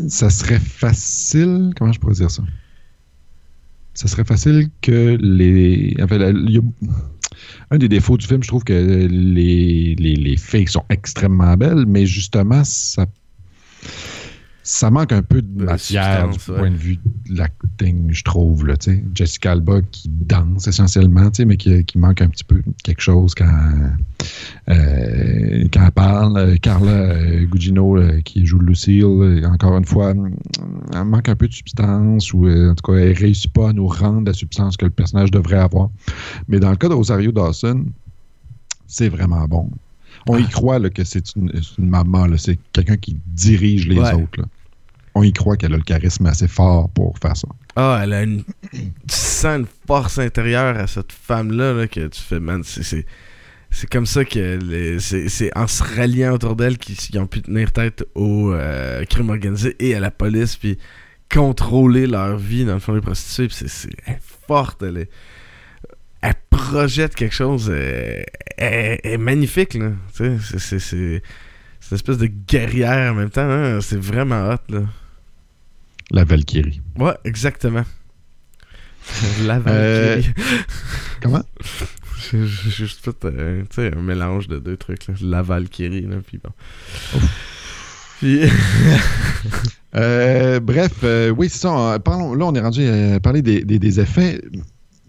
[0.09, 1.73] ça serait facile.
[1.77, 2.43] Comment je pourrais dire ça?
[3.93, 5.95] Ça serait facile que les.
[6.01, 6.61] En fait, la- il y a-
[7.71, 11.85] un des défauts du film, je trouve que les, les, les filles sont extrêmement belles,
[11.87, 13.05] mais justement, ça.
[14.65, 16.57] Ça manque un peu de matière du ouais.
[16.57, 18.65] point de vue de l'acting, je trouve.
[18.65, 18.73] Là.
[19.13, 23.35] Jessica Alba qui danse essentiellement, mais qui, qui manque un petit peu de quelque chose
[23.35, 23.45] quand,
[24.69, 26.37] euh, quand elle parle.
[26.37, 30.15] Euh, Carla euh, Gugino euh, qui joue Lucille, encore une fois,
[30.93, 33.87] elle manque un peu de substance ou en tout cas, elle réussit pas à nous
[33.87, 35.91] rendre la substance que le personnage devrait avoir.
[36.47, 37.85] Mais dans le cas de Rosario Dawson,
[38.87, 39.69] c'est vraiment bon.
[40.27, 44.13] On y croit là, que c'est une, maman, c'est quelqu'un qui dirige les Ouais.
[44.13, 44.39] autres.
[44.41, 44.45] là.
[45.13, 47.47] On y croit qu'elle a le charisme assez fort pour faire ça.
[47.75, 48.43] Ah, elle a une.
[48.71, 53.05] Tu sens une force intérieure à cette femme-là là, que tu fais, man, c'est-
[53.91, 57.71] comme ça que les- c'est c'est en se ralliant autour d'elle qu'ils ont pu tenir
[57.71, 60.77] tête au euh, crime organisé et à la police, puis
[61.33, 63.47] contrôler leur vie dans le fond des prostituées.
[63.51, 63.89] C'est-
[64.47, 65.09] forte, elle est.
[66.27, 67.69] Elle projette quelque chose.
[67.69, 68.23] euh,
[68.57, 69.91] Elle, elle est magnifique, là.
[70.15, 71.21] Tu sais, c'est- c'est- c'est.
[71.81, 73.79] C'est une espèce de guerrière en même temps, hein.
[73.81, 74.81] C'est vraiment hot, là.
[76.11, 76.81] La Valkyrie.
[76.97, 77.83] Ouais, exactement.
[79.45, 80.33] La Euh, Valkyrie.
[81.21, 81.43] Comment?
[82.31, 85.07] J'ai juste fait euh, un mélange de deux trucs.
[85.07, 85.13] Là.
[85.21, 86.51] La Valkyrie, là, puis bon.
[88.19, 88.41] Puis,
[89.95, 90.91] Euh, bref,
[91.37, 91.71] oui, c'est ça.
[91.71, 94.41] on- parlons- là, on est rendu à parler des, des- des effets.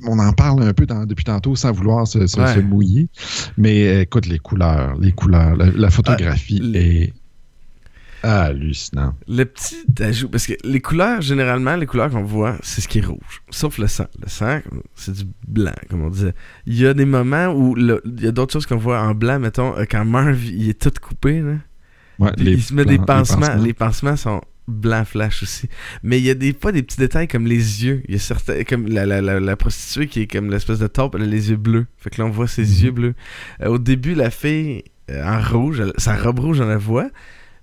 [0.04, 2.54] On en parle un peu dans- depuis tantôt sans vouloir se, se- Ouais.
[2.54, 3.08] se mouiller.
[3.56, 7.12] Mais euh, écoute, les couleurs, les couleurs, la, la photographie Ah, est
[8.22, 9.14] hallucinante.
[9.28, 12.98] le petit ajout, parce que les couleurs, généralement, les couleurs qu'on voit, c'est ce qui
[12.98, 13.42] est rouge.
[13.50, 14.06] Sauf le sang.
[14.22, 14.60] Le sang,
[14.94, 16.34] c'est du blanc, comme on disait.
[16.66, 19.14] Il y a des moments où le- il y a d'autres choses qu'on voit en
[19.14, 21.54] blanc, mettons, euh, quand Marv, il est tout coupé, là.
[22.18, 23.54] Ouais, Puis les il se met plans- des les pansements.
[23.56, 25.68] Les pansements sont blanc flash aussi.
[26.02, 28.02] Mais il y a des fois des petits détails comme les yeux.
[28.08, 30.86] Il y a certains comme la, la, la, la prostituée qui est comme l'espèce de
[30.88, 31.86] taupe, elle a les yeux bleus.
[31.98, 32.84] Fait que là on voit ses Mhm.
[32.84, 33.14] yeux bleus.
[33.62, 37.10] Euh, au début la fille euh, en rouge, elle- sa robe rouge on la voit,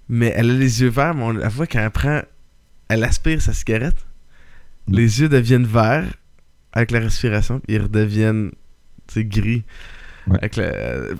[0.07, 2.21] mais elle a les yeux verts, mais on la voit quand elle prend
[2.89, 4.05] elle aspire sa cigarette.
[4.87, 4.95] Mhm.
[4.95, 6.05] Les yeux deviennent verts
[6.71, 8.51] avec la respiration, puis ils redeviennent
[9.15, 9.63] gris.
[10.27, 10.37] Ouais.
[10.37, 10.71] Avec la-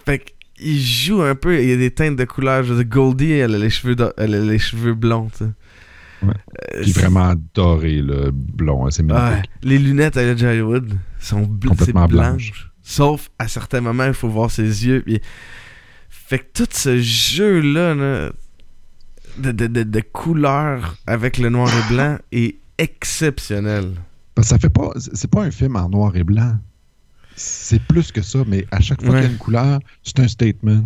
[0.05, 0.29] fait que
[0.59, 2.63] il joue un peu, il y a des teintes de couleurs.
[2.63, 5.29] Je veux dire, Goldie, elle a les cheveux, do- elle a les cheveux blonds.
[6.28, 6.34] Ouais.
[6.76, 9.03] Euh, Puis c'est- vraiment doré, le blond, hein, c'est.
[9.63, 12.51] Les lunettes à Elijah Wood sont bl Complètement blanches.
[12.51, 12.71] blanche.
[12.82, 15.01] Sauf à certains moments, il faut voir ses yeux.
[15.05, 15.21] puis-
[16.09, 18.32] Fait que tout ce jeu-là là,
[19.38, 23.91] de, de, de, de couleurs avec le noir et blanc est exceptionnel.
[24.36, 24.89] Parce que ça fait pas.
[24.97, 26.57] C'est pas un film en noir et blanc.
[27.36, 29.21] C'est plus que ça, mais à chaque fois Ouais.
[29.21, 30.84] qu'il y a une couleur, c'est un statement.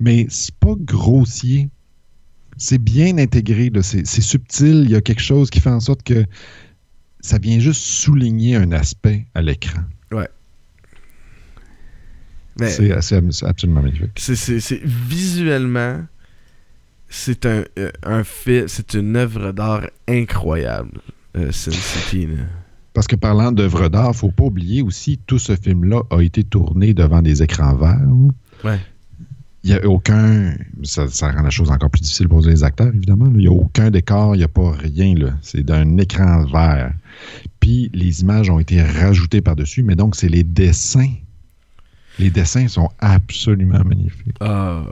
[0.00, 1.70] Mais c'est pas grossier.
[2.56, 4.82] C'est bien intégré, c'est subtil.
[4.84, 6.24] Il y a quelque chose qui fait en sorte que
[7.20, 9.82] ça vient juste souligner un aspect à l'écran.
[12.60, 14.10] Mais C'est absolument magnifique.
[14.16, 16.04] c'est- visuellement,
[17.08, 21.00] c'est un, euh, un film, c'est une œuvre d'art incroyable.
[21.36, 22.26] Euh, Sin City.
[22.26, 22.42] là.
[22.92, 26.92] Parce que parlant d'œuvres d'art, faut pas oublier aussi, tout ce film-là a été tourné
[26.92, 27.98] devant des écrans verts.
[28.64, 28.78] Ouais.
[29.64, 30.54] Il n'y a aucun.
[30.82, 33.26] Ça, rend la chose encore plus difficile pour les acteurs, évidemment.
[33.26, 35.14] Il n'y a aucun décor, il n'y a pas rien.
[35.40, 36.92] C'est d'un écran vert.
[37.60, 41.12] Puis les images ont été rajoutées par-dessus, mais donc c'est les dessins.
[42.18, 44.36] Les dessins sont absolument magnifiques.
[44.40, 44.84] Ah,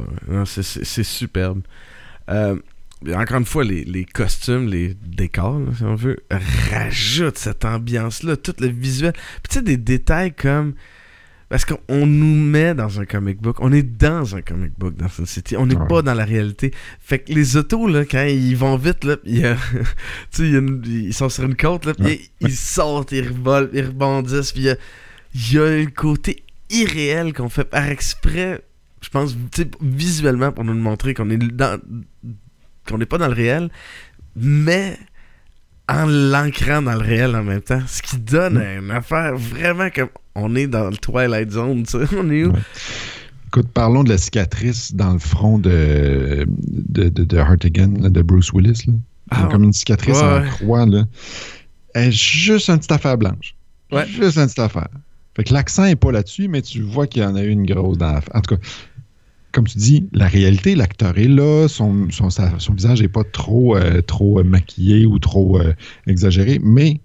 [0.46, 1.62] c'est- superbe.
[2.28, 2.56] Euh,
[3.14, 6.18] encore une fois, les, costumes, les décors, si on veut,
[6.70, 9.12] rajoutent cette ambiance-là, tout le visuel.
[9.12, 10.74] Puis tu sais, des détails comme.
[11.50, 13.56] Parce qu'on on nous met dans un comic book.
[13.60, 15.56] On est dans un comic book dans Sin City.
[15.56, 15.86] On n'est Ouais.
[15.88, 16.72] pas dans la réalité.
[17.00, 19.56] Fait que les autos, là, quand ils vont vite, là, y a-
[20.38, 23.84] y a une- ils sont sur une côte, là, ils, ils sortent, ils revolent, ils
[23.84, 24.52] rebondissent.
[24.52, 24.76] Puis il
[25.50, 28.62] y y a un côté irréel qu'on fait par exprès
[29.02, 29.34] je pense,
[29.80, 31.80] visuellement pour nous montrer qu'on est dans
[32.86, 33.70] qu'on n'est pas dans le réel,
[34.36, 34.98] mais
[35.88, 38.84] en l'ancrant dans le réel en même temps, ce qui donne Mm.
[38.84, 42.52] une affaire vraiment comme on est dans le Twilight Zone, tu sais, on est où?
[42.52, 42.58] Ouais.
[43.48, 48.22] Écoute, parlons de la cicatrice dans le front de, de, de, de Hartigan, là, de
[48.22, 48.84] Bruce Willis.
[48.86, 48.94] Là.
[49.30, 50.86] Ah, comme une cicatrice ouais, en croix.
[50.86, 51.04] Là.
[51.94, 53.56] Elle est juste une petite affaire blanche.
[53.90, 54.06] Ouais.
[54.06, 54.88] Juste une petite affaire.
[55.36, 57.66] Fait que l'accent n'est pas là-dessus, mais tu vois qu'il y en a eu une
[57.66, 58.62] grosse dans la En tout cas,
[59.52, 64.00] comme tu dis, la réalité, l'acteur est là, son, son visage n'est pas trop, euh,
[64.00, 65.74] trop euh, maquillé ou trop euh,
[66.06, 67.00] exagéré, mais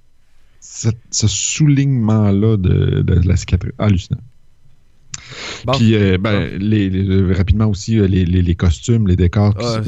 [0.67, 4.19] cette- ce soulignement-là de, de la cicatrice, hallucinant.
[5.65, 5.73] Bon.
[5.73, 9.81] Puis, euh, ben, les, les- rapidement aussi, euh, les, costumes, les décors, euh,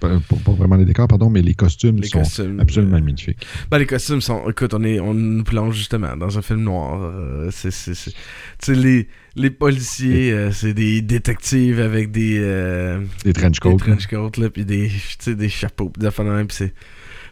[0.00, 0.08] pas,
[0.52, 3.44] vraiment les décors, pardon, mais les costumes sont costumes, absolument euh, magnifiques.
[3.70, 4.48] Ben, les costumes sont.
[4.48, 7.02] Écoute, on, est, on nous plonge justement dans un film noir.
[7.02, 7.70] euh, c'est.
[7.70, 12.38] Tu sais, les, les policiers, euh, c'est des détectives avec des.
[12.38, 13.70] euh, Les trench des coats.
[13.72, 13.76] là.
[13.96, 14.90] trench coats, là, puis des,
[15.26, 16.72] des chapeaux, des affaires pis c'est.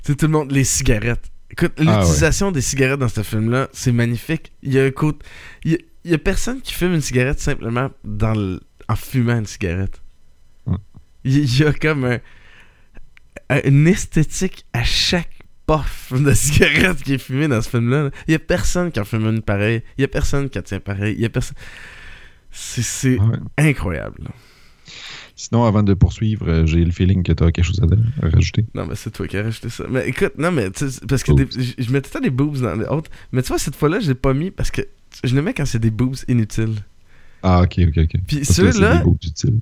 [0.04, 0.52] Tout le monde.
[0.52, 1.30] Les cigarettes.
[1.50, 1.86] Écoute, Ah, ouais.
[1.98, 4.52] l'utilisation des cigarettes dans ce film-là, c'est magnifique.
[4.62, 5.24] Il y a un côté.
[5.64, 8.96] Il y a, il y a personne qui fume une cigarette simplement dans le- en
[8.96, 10.00] fumant une cigarette.
[10.66, 10.76] Ouais.
[11.24, 12.18] Il y, a comme un,
[13.50, 15.30] un- une esthétique à chaque
[15.66, 18.04] puff de cigarette qui est fumée dans ce film-là.
[18.04, 18.10] là.
[18.28, 19.82] Il y a personne qui en fume une pareille.
[19.98, 21.14] Il y a personne qui en tient pareil.
[21.16, 21.56] Il y a personne.
[22.50, 23.38] C'est c'est Ouais.
[23.58, 24.16] incroyable.
[24.24, 24.30] là.
[25.38, 28.64] Sinon, avant de poursuivre, euh, j'ai le feeling que tu as quelque chose à, rajouter.
[28.74, 29.84] Non, mais c'est toi qui as rajouté ça.
[29.88, 31.46] Mais écoute, non, mais tu sais, parce que des-
[31.78, 33.10] je mettais tant des boobs dans les autres.
[33.32, 34.80] Mais tu vois, cette fois-là, je l'ai pas mis parce que
[35.22, 36.76] je l'aimais quand c'est des boobs inutiles.
[37.42, 38.20] Ah, ok, ok, ok.
[38.26, 39.04] Puis ceux-là,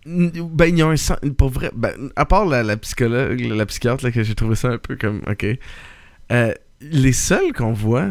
[0.06, 1.18] ben, ils ont un sens.
[1.36, 4.54] Pour vrai, ben, à part la, la psychologue, la, la psychiatre, là, que j'ai trouvé
[4.54, 5.44] ça un peu comme, ok.
[6.30, 8.10] Euh, les seuls qu'on voit,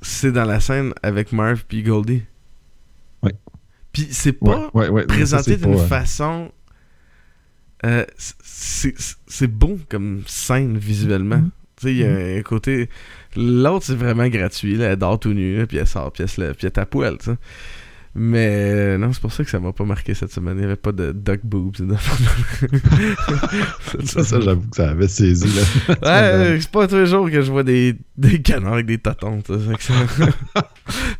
[0.00, 2.22] c'est dans la scène avec Marv puis Goldie.
[3.22, 3.34] Ouais.
[3.92, 5.02] Puis c'est pas ouais, ouais.
[5.02, 6.50] Ça, présenté d'une euh, façon.
[7.84, 11.38] Euh, c'est beau comme scène visuellement.
[11.38, 11.50] Mhm.
[11.76, 12.88] Tu sais, il y a un côté.
[13.36, 14.76] L'autre, c'est vraiment gratuit.
[14.76, 16.86] Là, elle dort tout nu, puis elle sort, puis elle se lève, puis elle à
[16.86, 17.36] poil, tu sais.
[18.16, 20.54] Mais euh, non, c'est pour ça que ça m'a pas marqué cette semaine.
[20.56, 21.74] Il n'y avait pas de duck boobs.
[21.80, 21.96] dans-
[24.04, 25.48] Ça, ça j'avoue que ça avait saisi.
[25.48, 25.62] Là.
[26.52, 29.40] Ouais, c'est pas tous les jours que je vois des, des canards avec des tatons.
[29.42, 30.64] que ça-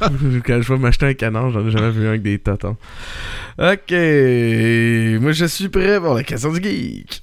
[0.46, 2.76] Quand je vais m'acheter un canard, j'en ai jamais vu un avec des tatons.
[3.58, 7.22] Ok, moi je suis prêt pour la question du geek.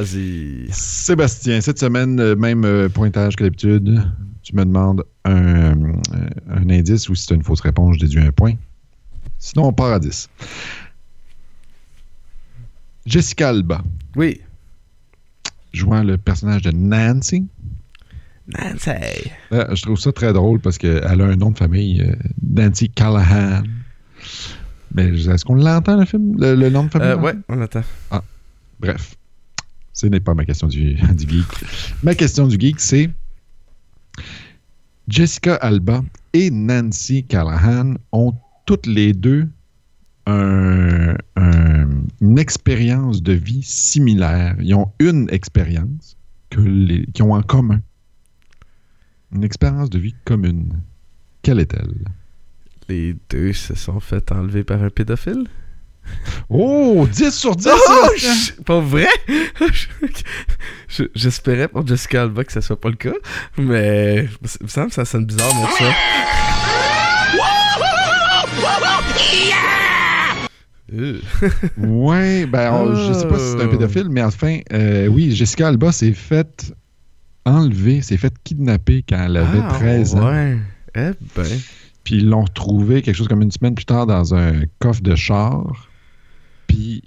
[0.00, 0.66] Vas-y.
[0.70, 4.02] Sébastien, cette semaine, euh, même euh, pointage que d'habitude.
[4.42, 5.92] Tu me demandes un, euh,
[6.50, 8.54] un indice ou si c'est une fausse réponse, je déduis un point.
[9.38, 10.28] Sinon, on part à 10.
[13.06, 13.82] Jessica Alba,
[14.16, 14.40] Oui.
[15.72, 17.46] jouant le personnage de Nancy.
[18.48, 19.30] Nancy.
[19.50, 22.88] Là, je trouve ça très drôle parce qu'elle a un nom de famille, euh, Nancy
[22.90, 23.62] Callahan.
[24.94, 27.08] Mais est-ce qu'on l'entend, le film, le, le nom de famille?
[27.08, 27.82] Euh, ouais, on attend.
[28.80, 29.14] Bref,
[29.92, 31.46] ce n'est pas ma question du, geek.
[32.02, 33.10] Ma question du geek, c'est
[35.08, 38.34] Jessica Alba et Nancy Callahan ont
[38.66, 39.48] toutes les deux
[40.26, 41.88] un- un-
[42.20, 44.54] une expérience de vie similaire.
[44.60, 46.16] Ils ont une expérience
[46.50, 47.80] qu'ils ont en commun.
[49.34, 50.80] Une expérience de vie commune.
[51.42, 51.94] Quelle est-elle?
[52.88, 55.48] Les deux se sont fait enlever par un pédophile?
[56.48, 57.06] Oh!
[57.10, 57.68] 10 sur 10!
[57.72, 59.08] Oh, je- pas vrai?
[60.88, 63.14] Je- J'espérais pour Jessica Alba que ça soit pas le cas,
[63.56, 64.28] mais
[64.60, 65.84] il me semble que ça sonne bizarre, moi, ça.
[70.94, 71.18] Euh.
[71.78, 73.70] Ouais, ben, on- je sais pas si c'est un Oh.
[73.70, 76.74] pédophile, mais enfin, euh, oui, Jessica Alba s'est faite
[77.46, 80.28] enlever, s'est faite kidnapper quand elle avait Ah, 13 ans.
[80.30, 80.58] Ouais.
[80.94, 81.46] Eh ben.
[82.04, 85.14] Puis ils l'ont retrouvée quelque chose comme une semaine plus tard dans un coffre de
[85.14, 85.88] char.
[86.72, 87.02] Puis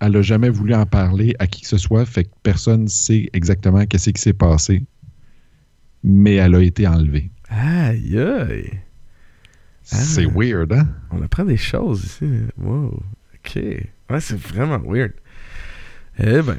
[0.00, 2.88] elle a jamais voulu en parler à qui que ce soit, fait que personne ne
[2.88, 4.82] sait exactement qu'est-ce qui s'est passé.
[6.04, 7.30] Mais elle a été enlevée.
[7.48, 8.72] Aïe, aïe.
[9.90, 9.96] Ah.
[9.96, 10.88] C'est weird, hein?
[11.10, 12.28] On apprend des choses ici.
[12.58, 13.02] Wow.
[13.34, 13.56] Ok.
[14.10, 15.12] Ouais, c'est vraiment weird.
[16.18, 16.58] Eh ben.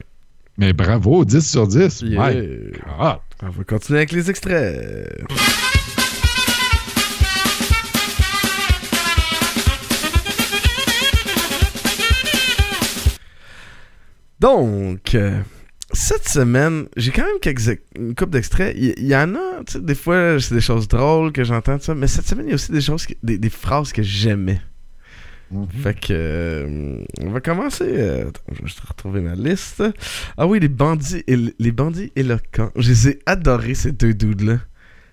[0.58, 2.02] Mais bravo, 10 sur 10.
[2.02, 2.32] yeah.
[2.32, 3.20] My God.
[3.44, 5.28] On va continuer avec les extraits.
[14.40, 15.42] Donc, euh,
[15.94, 18.76] cette semaine, j'ai quand même quelques une couple d'extraits.
[18.78, 21.96] Il y, en a, tu sais, des fois, c'est des choses drôles que j'entends, ça,
[21.96, 24.62] mais cette semaine, il y a aussi des choses, que- des, des phrases que j'aimais.
[25.82, 27.86] Fait que, euh, on va commencer.
[27.88, 29.82] euh, attends, je vais juste retrouver ma liste.
[30.36, 32.70] Ah oui, les bandits, les bandits éloquents.
[32.76, 34.60] Je les ai adorés, ces deux dudes-là.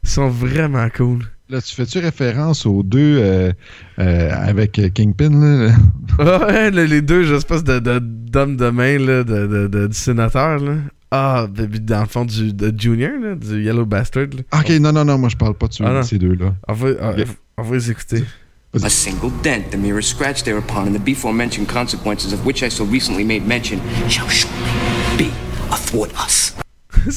[0.03, 1.25] Ils sont vraiment cool.
[1.55, 3.53] Là, tu fais-tu référence aux deux euh,
[4.01, 5.31] euh, avec euh, Kingpin?
[5.31, 5.71] Là?
[6.49, 9.97] Ouais, le- les deux espèces de, de, d'hommes de main là, de, de, de- du
[9.97, 10.59] sénateur.
[10.59, 10.73] Là.
[11.13, 14.27] Ah, dans le fond, du, de Junior, là, du Yellow Bastard.
[14.35, 14.59] Là.
[14.61, 16.55] Ok, non, non, non, moi je parle pas de Ah, ces deux-là.
[16.67, 17.27] On va, Ok.
[17.59, 18.25] on va les écouter.
[18.83, 22.85] A single dent, the merest scratch thereupon, and the before-mentioned consequences of which I so
[22.85, 23.79] recently made mention
[24.09, 24.59] shall shortly
[25.17, 25.31] be
[25.71, 26.57] athwart us.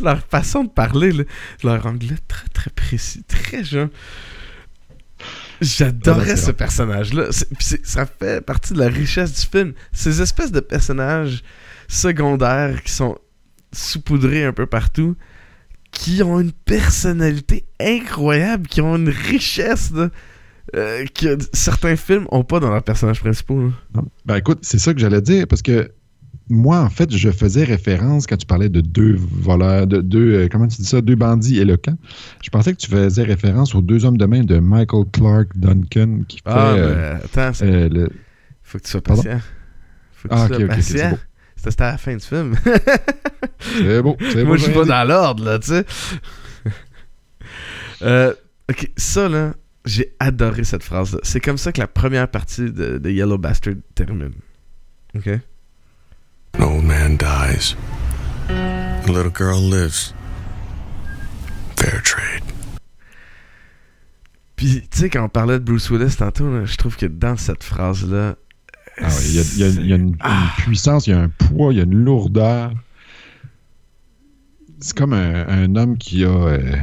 [0.00, 1.24] Leur façon de parler, là,
[1.62, 3.88] leur anglais très très précis, très genre.
[5.60, 7.26] J'adorais ce personnage-là.
[7.82, 9.72] Ça fait partie de la richesse du film.
[9.92, 11.42] Ces espèces de personnages
[11.88, 13.18] secondaires qui sont
[13.72, 15.16] saupoudrés un peu partout,
[15.92, 20.08] qui ont une personnalité incroyable, qui ont une richesse là,
[20.76, 23.60] euh, que certains films ont pas dans leurs personnages principaux.
[23.94, 24.02] là.
[24.24, 25.90] Ben écoute, c'est ça que j'allais dire, parce que
[26.50, 30.48] moi, en fait, je faisais référence quand tu parlais de deux voleurs, de deux, euh,
[30.50, 31.96] comment tu dis ça, deux bandits éloquents.
[32.42, 36.20] Je pensais que tu faisais référence aux deux hommes de main de Michael Clark Duncan
[36.28, 38.10] qui fait Ah, euh, mais attends, euh, le-
[38.62, 39.22] faut que tu sois Pardon?
[39.22, 39.40] patient.
[40.12, 40.82] Faut que Ah, tu sois patient.
[41.56, 42.54] C'était c'était à la fin du film.
[43.60, 44.46] C'est beau, c'est beau.
[44.48, 44.88] Moi, je suis pas dit.
[44.88, 45.84] dans l'ordre, là, tu sais.
[48.70, 51.18] Ok, ça, là, j'ai adoré cette phrase-là.
[51.24, 54.32] C'est comme ça que la première partie de, de Yellow Bastard termine.
[55.16, 55.28] Ok?
[56.58, 57.76] An old man dies.
[58.48, 60.12] A little girl lives.
[61.76, 62.42] Fair trade.
[64.56, 67.36] Puis, tu sais, quand on parlait de Bruce Willis tantôt, là, je trouve que dans
[67.36, 68.36] cette phrase-là.
[68.98, 70.52] Ah ouais, il y a, il y a- il y a une, Ah.
[70.58, 72.72] une puissance, il y a un poids, il y a une lourdeur.
[74.80, 76.28] C'est comme un, un homme qui a.
[76.28, 76.76] euh,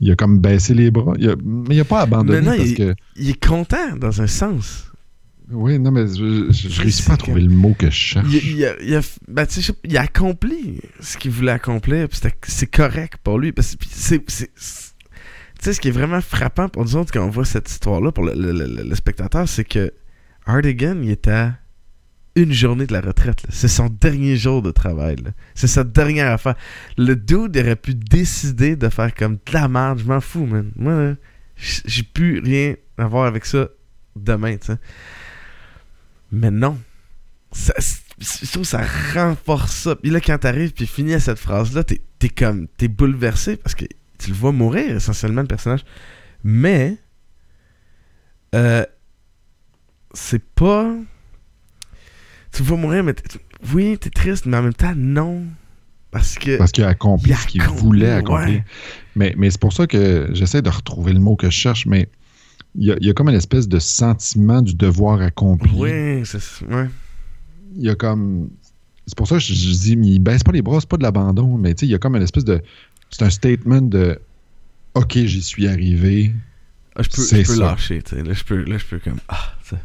[0.00, 1.12] il a comme baissé les bras.
[1.18, 2.94] Il a- mais il a pas abandonné Mais non, parce il- que.
[3.16, 4.90] Il est content, dans un sens.
[5.52, 8.26] Oui, non, mais je, je, je réussis pas à trouver le mot que je cherche.
[8.32, 9.46] Il, a, il ben,
[9.84, 12.06] il accompli ce qu'il voulait accomplir.
[12.42, 13.52] C'est correct pour lui.
[13.90, 14.24] C'est.
[14.24, 18.12] Tu sais, ce qui est vraiment frappant pour nous autres quand on voit cette histoire-là,
[18.12, 19.92] pour le, le- le- le spectateur, c'est que
[20.46, 21.54] Hardigan, il est à
[22.36, 23.42] une journée de la retraite.
[23.50, 25.16] C'est son dernier jour de travail.
[25.54, 26.54] C'est sa dernière affaire.
[26.96, 29.98] Le dude aurait pu décider de faire comme de la merde.
[29.98, 30.70] Je m'en fous, man.
[30.76, 31.16] Moi,
[31.56, 33.68] j'ai plus rien à voir avec ça
[34.16, 34.78] demain, tu sais.
[36.32, 36.78] Mais non.
[37.52, 37.74] Ça,
[38.20, 38.82] je trouve ça
[39.14, 39.96] renforce ça.
[39.96, 42.68] Puis là, quand t'arrives puis finis à cette phrase-là, t'es, t'es comme.
[42.76, 43.84] T'es bouleversé parce que
[44.18, 45.84] tu le vois mourir essentiellement, le personnage.
[46.44, 46.96] Mais.
[48.54, 48.84] euh,
[50.14, 50.94] c'est pas.
[52.52, 53.14] Tu le vois mourir, mais.
[53.72, 55.44] oui, t'es triste, mais en même temps, non.
[56.10, 56.56] Parce que.
[56.58, 58.48] Parce qu'il a accompli ce qu'il voulait accomplir.
[58.58, 58.64] ouais.
[59.16, 62.08] Mais, mais c'est pour ça que j'essaie de retrouver le mot que je cherche, mais
[62.76, 65.72] il y a, il y a comme une espèce de sentiment du devoir accompli.
[65.74, 66.38] Oui, c'est.
[66.66, 66.88] Ouais.
[67.76, 68.50] il y a comme.
[69.06, 71.02] C'est pour ça que je, je dis, il baisse pas les bras, c'est pas de
[71.02, 72.62] l'abandon, mais tu sais, il y a comme une espèce de.
[73.10, 74.20] C'est un statement de
[74.94, 76.32] OK, j'y suis arrivé.
[76.94, 77.62] Ah, je peux, C'est je peux ça.
[77.62, 78.22] lâcher, tu sais.
[78.22, 79.18] Là, je peux, là, je peux comme.
[79.28, 79.76] Ah, sais.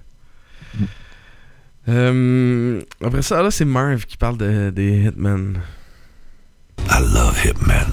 [1.88, 5.60] Euh, après ça, là, c'est Marv qui parle de, des Hitmen.
[6.90, 7.88] I love hitmen.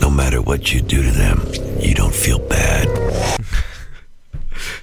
[0.00, 1.40] No matter what you do to them,
[1.80, 2.88] you don't feel bad.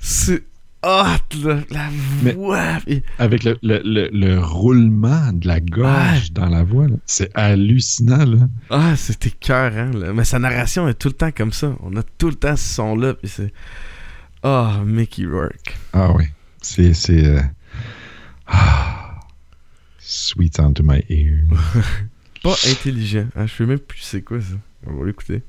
[0.01, 0.43] C'est
[0.83, 1.89] hot, là, la
[2.33, 2.77] voix.
[3.19, 8.25] Avec le, le- le- le roulement de la gorge dans la voix, c'est hallucinant.
[8.25, 8.47] Là.
[8.69, 9.91] Ah, c'était cœur, hein.
[9.91, 10.13] là.
[10.13, 11.75] Mais sa narration est tout le temps comme ça.
[11.81, 13.53] On a tout le temps ce son-là, puis c'est.
[14.43, 15.77] Ah, Mickey Rourke.
[15.93, 16.25] Ah oui.
[16.61, 16.93] C'est.
[16.93, 17.39] c'est euh,
[18.47, 19.19] ah,
[19.99, 21.37] sweet sound to my ear.
[22.43, 23.27] Pas intelligent.
[23.35, 24.55] Ah, je sais même plus c'est quoi ça.
[24.85, 25.43] On va l'écouter.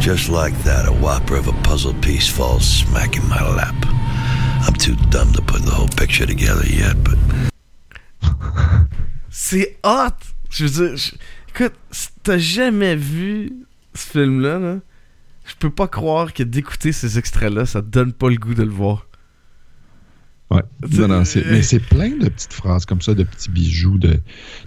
[0.00, 3.74] Just like that, a whopper of a puzzle piece falls smack in my lap.
[4.66, 7.18] I'm too dumb to put the whole picture together yet, but
[9.30, 10.14] C'est hot!
[10.50, 11.12] Je veux dire, je-
[11.50, 13.52] écoute, si t'as jamais vu
[13.94, 14.76] ce film-là, là,
[15.46, 18.62] je peux pas croire que d'écouter ces extraits-là, ça te donne pas le goût de
[18.62, 19.06] le voir.
[20.50, 20.62] Ouais.
[20.92, 24.20] Non, non, c'est- mais c'est plein de petites phrases comme ça, de petits bijoux de,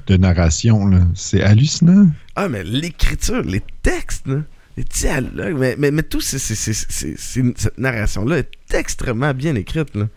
[0.07, 0.85] de narration.
[0.87, 0.99] là.
[1.15, 2.07] C'est hallucinant.
[2.35, 4.41] Ah, mais l'écriture, les textes, là,
[4.77, 7.15] les dialogues, mais, mais, mais tout ces- ces- ces-
[7.55, 9.95] cette narration-là est extrêmement bien écrite.
[9.95, 10.07] Là.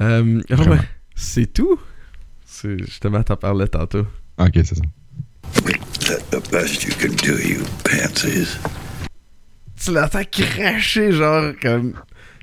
[0.00, 0.78] Euh, ouais,
[1.14, 1.78] c'est tout?
[2.46, 4.06] C'est- Justement, t'en parlais tantôt.
[4.38, 4.82] Ok, c'est ça.
[6.30, 8.56] the best you can do, you pansies.
[9.82, 11.94] tu l'entends cracher, genre, comme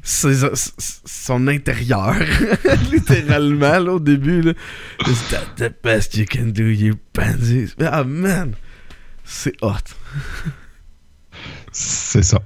[0.03, 0.45] ses-
[1.05, 2.15] son intérieur,
[2.91, 4.53] littéralement, là, au début, là.
[5.07, 7.73] Is that the best you can do, you pansies?
[7.79, 8.53] Ah, man!
[9.23, 9.71] C'est hot.
[11.71, 12.39] C'est ça.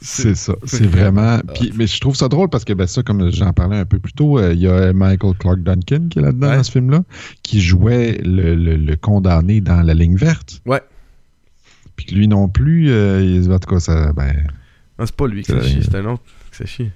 [0.00, 0.54] C'est ça.
[0.64, 1.40] c'est vraiment.
[1.40, 1.52] Ah.
[1.54, 3.98] Puis, mais je trouve ça drôle parce que, ben, ça, comme j'en parlais un peu
[3.98, 6.56] plus tôt, euh, il y a Michael Clark Duncan qui est là-dedans Ouais.
[6.56, 7.02] dans ce film-là,
[7.42, 10.62] qui jouait le, le- le condamné dans La ligne verte.
[10.66, 10.82] Ouais.
[11.96, 14.12] Puis lui non plus, euh, il- en tout cas, ça.
[14.12, 14.32] Ben,
[15.00, 16.92] Non, c'est pas lui qui s'est c'est un autre qui s'est chié.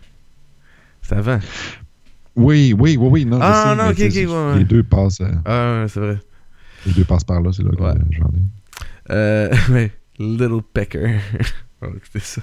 [1.03, 1.41] C'est avant.
[2.37, 3.25] oui, oui, oui, oui.
[3.25, 5.99] Non, Ah, sais, non, mais ok, ok, ouais, Les deux passent, euh, Ah, ouais, c'est
[5.99, 6.18] vrai.
[6.87, 9.11] les deux passent par là, c'est là que j'en ai.
[9.11, 11.21] Euh, ouais, Little Pecker.
[11.83, 12.43] On va écouter ça.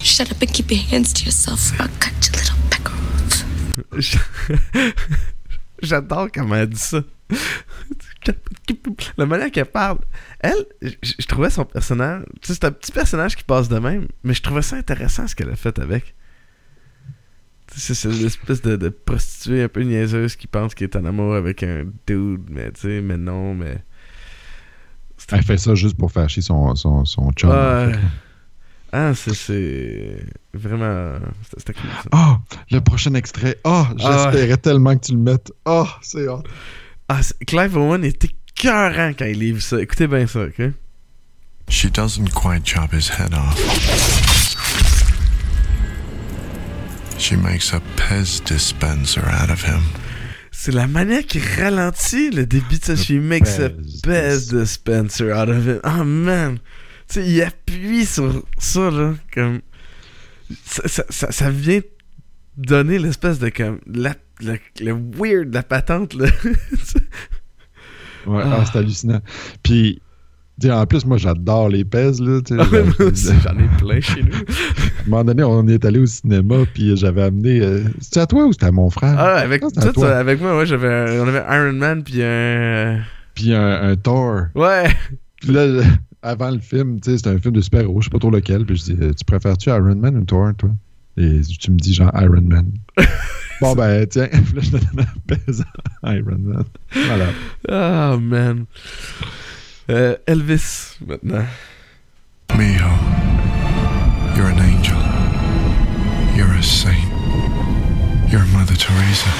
[0.00, 3.44] Shut up and keep your hands to yourself, or I'll cut your little pecker off.
[5.82, 7.02] J'adore comment elle dit ça.
[9.16, 9.98] La manière qu'elle parle.
[10.40, 12.24] Elle, je, trouvais son personnage.
[12.40, 15.26] Tu sais, c'est un petit personnage qui passe de même, mais je trouvais ça intéressant
[15.26, 16.14] ce qu'elle a fait avec.
[17.72, 21.04] Tu C'est c'est l'espèce de, de prostituée un peu niaiseuse qui pense qu'elle est en
[21.04, 23.78] amour avec un dude, mais tu sais, mais non, mais.
[25.32, 27.50] Elle fait ça juste pour faire chier son, son, son chum.
[27.50, 27.92] Ouais.
[28.92, 31.18] Ah, c'est- c'est vraiment.
[31.58, 32.08] C'était cool ça.
[32.12, 32.38] Ah,
[32.70, 33.58] le prochain extrait.
[33.64, 35.52] Ah, j'espérais tellement que tu le mettes.
[35.66, 36.42] Ah, c'est hot.
[37.08, 39.80] Ah, Clive Owen était écœurant quand il livre ça.
[39.80, 40.72] Écoutez bien ça, ok?
[41.68, 43.58] She doesn't quite chop his head off.
[47.18, 49.82] She makes a Pez dispenser out of him.
[50.60, 52.96] C'est la manière qui ralentit le début de ça.
[52.96, 53.68] She makes Pez
[54.04, 55.78] best dispenser out of it.
[55.84, 56.58] Oh man!
[57.08, 59.60] Tu sais, il appuie sur ça, là, comme.
[60.64, 61.78] Ça, ça, ça, ça vient
[62.56, 63.78] donner l'espèce de comme.
[63.86, 66.26] La, le, le weird de la patente, là.
[68.26, 68.58] Ouais, Ah.
[68.60, 69.22] ah, c'est hallucinant.
[69.62, 70.02] Puis,
[70.64, 72.40] en plus, moi, j'adore les pèses, là.
[72.50, 74.32] J'en ai plein chez nous.
[74.98, 77.60] À un moment donné, on est allé au cinéma, puis j'avais amené.
[77.62, 79.14] euh, C'était à toi ou c'était à mon frère?
[79.18, 80.16] Ah, avec, Ah, tout, toi.
[80.16, 83.00] avec moi, ouais, j'avais un- on avait Iron Man, puis un.
[83.34, 84.46] Puis un, un Thor.
[84.54, 84.88] Ouais!
[85.40, 85.82] Puis là,
[86.22, 88.66] avant le film, tu sais, c'était un film de super-héros, je sais pas trop lequel.
[88.66, 90.70] Puis je dis, euh, tu préfères-tu Iron Man ou Thor, toi?
[91.16, 92.66] Et tu me dis genre Iron Man.
[93.60, 95.64] bon, ben, tiens, là, je te donne un pèse
[96.04, 96.64] Iron Man.
[97.06, 97.26] Voilà.
[98.14, 98.64] Oh man.
[99.90, 101.44] Euh, Elvis, maintenant.
[102.56, 102.84] Mijo,
[104.38, 104.98] you're an angel.
[106.36, 107.08] You're a saint.
[108.30, 109.30] You're Mother Teresa.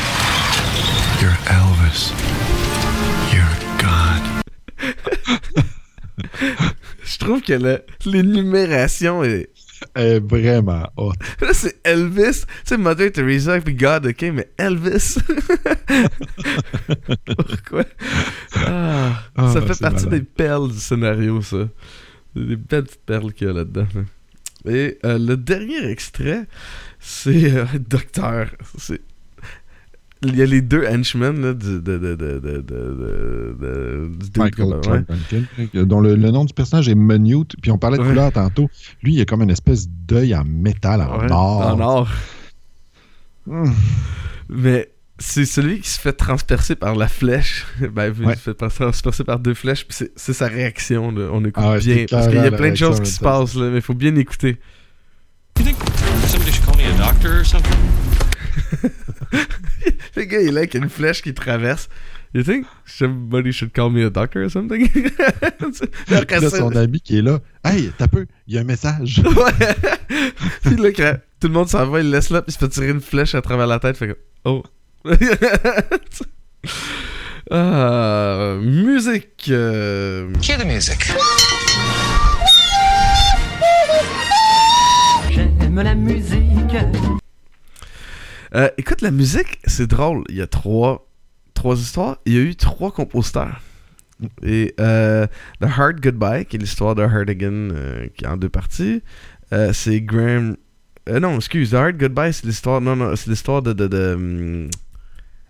[1.21, 2.11] You're Elvis.
[3.33, 4.23] You're God.
[7.05, 7.53] Je trouve que
[8.05, 9.51] l'énumération est.
[9.95, 11.13] Est vraiment hot.
[11.41, 12.41] Là, c'est Elvis.
[12.41, 15.19] Tu sais, Mother Teresa puis God, ok, mais Elvis.
[17.37, 17.85] Pourquoi?
[18.67, 20.21] Ah, Ah, ça fait c'est partie malade.
[20.21, 21.69] des perles du scénario, ça.
[22.35, 23.87] Des belles petites perles qu'il y a là-dedans.
[24.67, 26.47] Et euh, le dernier extrait,
[26.99, 28.49] c'est euh, Docteur.
[28.77, 29.01] C'est-
[30.23, 34.11] Il y a les deux henchmen là, du, de, de, de, de, de, de- de-
[34.19, 37.55] du dude Michael dont le, le nom du personnage est Minute.
[37.63, 38.09] Puis on parlait de Ouais.
[38.09, 38.69] couleur tantôt.
[39.05, 41.61] Lui, il a comme une espèce d'œil en métal, en Ouais, or.
[41.67, 42.09] En or.
[43.49, 43.73] Hum.
[44.49, 47.67] Mais c'est celui qui se fait transpercer par la flèche.
[47.93, 48.35] ben, il Ouais.
[48.37, 51.11] se fait transpercer par deux flèches, puis c'est- c'est sa réaction.
[51.13, 51.29] là.
[51.33, 52.05] On écoute Ah ouais, bien.
[52.11, 54.15] Parce qu'il y a plein de choses qui se passent, là, mais il faut bien
[54.17, 54.59] écouter.
[55.59, 55.77] You think
[56.29, 57.73] somebody should call me a doctor or something?
[60.17, 61.89] Le gars, il est là avec une flèche qui traverse.
[62.35, 64.89] You think somebody should call me a doctor or something?
[66.11, 67.39] Là, son ami qui est là.
[67.65, 69.21] Hey, t'as peu, il y a un message.
[69.25, 69.53] Ouais.
[70.63, 72.59] puis là, quand tout le monde s'en va, il le laisse là, puis il se
[72.59, 73.97] fait tirer une flèche à travers la tête.
[73.97, 74.63] Fait que, oh.
[77.51, 79.49] Ah, musique.
[79.51, 81.13] euh, Cue the music.
[85.31, 86.77] J'aime la musique.
[88.55, 90.25] euh, écoute, la musique, c'est drôle.
[90.29, 91.09] Il y a trois,
[91.55, 92.19] trois histoires.
[92.27, 93.61] Il y a eu trois compositeurs.
[94.43, 95.27] Et euh,
[95.61, 99.01] The Hard Goodbye, qui est l'histoire de Hardigan, euh, qui est en deux parties,
[99.53, 100.57] euh, c'est Graham.
[101.09, 102.81] euh, non, excuse, The Hard Goodbye, c'est l'histoire.
[102.81, 103.73] Non, non, c'est l'histoire de.
[103.73, 104.69] de, de, hum,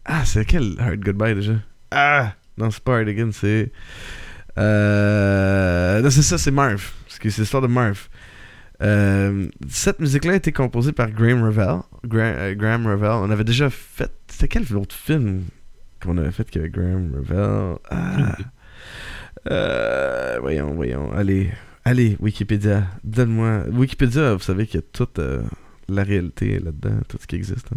[0.09, 1.55] ah, c'est quel Hard Goodbye déjà?
[1.91, 3.71] Ah Non, c'est pas Hardigan, c'est.
[4.59, 6.91] Euh, non, c'est ça, c'est Marv.
[7.07, 8.09] C'est l'histoire de Marv.
[8.83, 11.81] Euh, cette musique-là a été composée par Graham Revell.
[12.07, 13.11] Gra- euh, Graham Revell.
[13.11, 14.11] On avait déjà fait.
[14.29, 15.45] C'était quel autre film
[16.03, 17.77] qu'on avait fait avec Graham Revell?
[17.91, 18.37] Ah.
[19.51, 21.13] Euh, voyons, voyons.
[21.13, 21.51] Allez,
[21.85, 22.85] allez, Wikipédia.
[23.05, 23.65] Donne-moi.
[23.73, 25.43] Wikipédia, vous savez qu'il y a toute euh,
[25.89, 27.68] la réalité là-dedans, tout ce qui existe.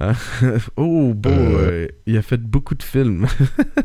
[0.00, 0.12] hein.
[0.42, 0.58] Hein?
[0.76, 1.30] oh, beau.
[1.30, 1.86] Euh.
[2.06, 3.26] il a fait beaucoup de films.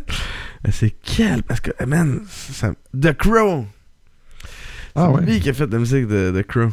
[0.71, 3.65] C'est quel Parce que, eh, man, ça- The Crow.
[4.95, 5.25] Ah C'est ouais.
[5.33, 6.69] lui qui a fait la musique de, de Crow.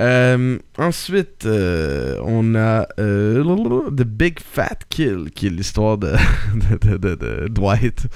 [0.00, 6.12] Euh, ensuite, euh, on a euh, The Big Fat Kill, qui est l'histoire de,
[6.80, 8.06] de, de, de- Dwight.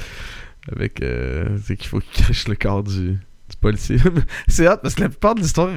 [0.72, 1.02] Avec.
[1.64, 3.18] C'est qu'il faut qu'il cache le corps du
[3.66, 3.96] policier.
[4.48, 5.70] c'est hot parce que la plupart de l'histoire,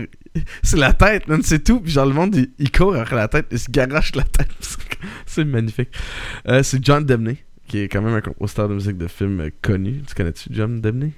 [0.64, 1.80] c'est la tête, c'est tout.
[1.80, 4.78] Puis genre, le monde, il, il court après la tête, il se garoche la tête.
[5.26, 5.90] c'est magnifique.
[6.48, 7.38] Euh, c'est John Debney,
[7.68, 10.02] qui est quand même un compositeur de musique de film euh, connu.
[10.08, 11.14] Tu connais-tu John Debney?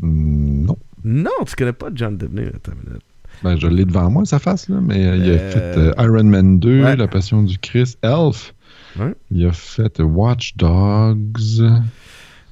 [0.00, 0.78] Hmm, Non.
[1.04, 2.46] Non, tu connais pas John Debney.
[2.48, 3.02] Attends une minute.
[3.42, 6.58] Ben, je l'ai devant moi, sa face, là, mais euh, il a fait Iron Man
[6.58, 6.96] 2, ouais.
[6.96, 8.54] La Passion du Christ, Elf.
[8.98, 9.14] Ouais.
[9.30, 11.62] Il a fait Watch Dogs.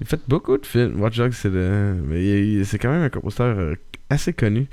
[0.00, 1.00] Il fait beaucoup de films.
[1.00, 1.50] Watch Dogs, c'est
[2.64, 3.74] c'est quand même un compositeur euh,
[4.10, 4.66] assez connu.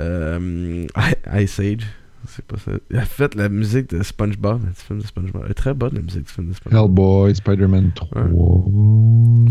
[0.00, 0.86] Euh,
[1.34, 1.86] Ice Age,
[2.28, 2.72] c'est pas ça.
[2.90, 5.42] Il a fait la musique de SpongeBob, du film de SpongeBob.
[5.46, 6.90] Elle est très bonne la musique du film de SpongeBob.
[6.90, 8.08] Hellboy, Spider-Man 3.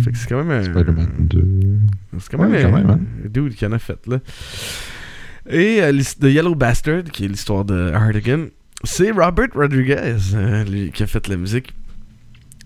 [0.04, 0.64] Fait que c'est quand même un.
[0.64, 1.80] Spider-Man 2.
[2.20, 3.00] C'est quand même, Ouais, un, quand même, hein.
[3.26, 4.20] un dude qui en a fait là.
[5.50, 8.46] Et euh, The Yellow Bastard, qui est l'histoire de Hardigan.
[8.84, 11.74] c'est Robert Rodriguez euh, lui, qui a fait la musique.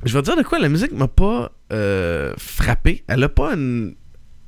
[0.05, 3.03] Je vais te dire de quoi la musique m'a pas euh, frappé.
[3.07, 3.95] Elle a pas une.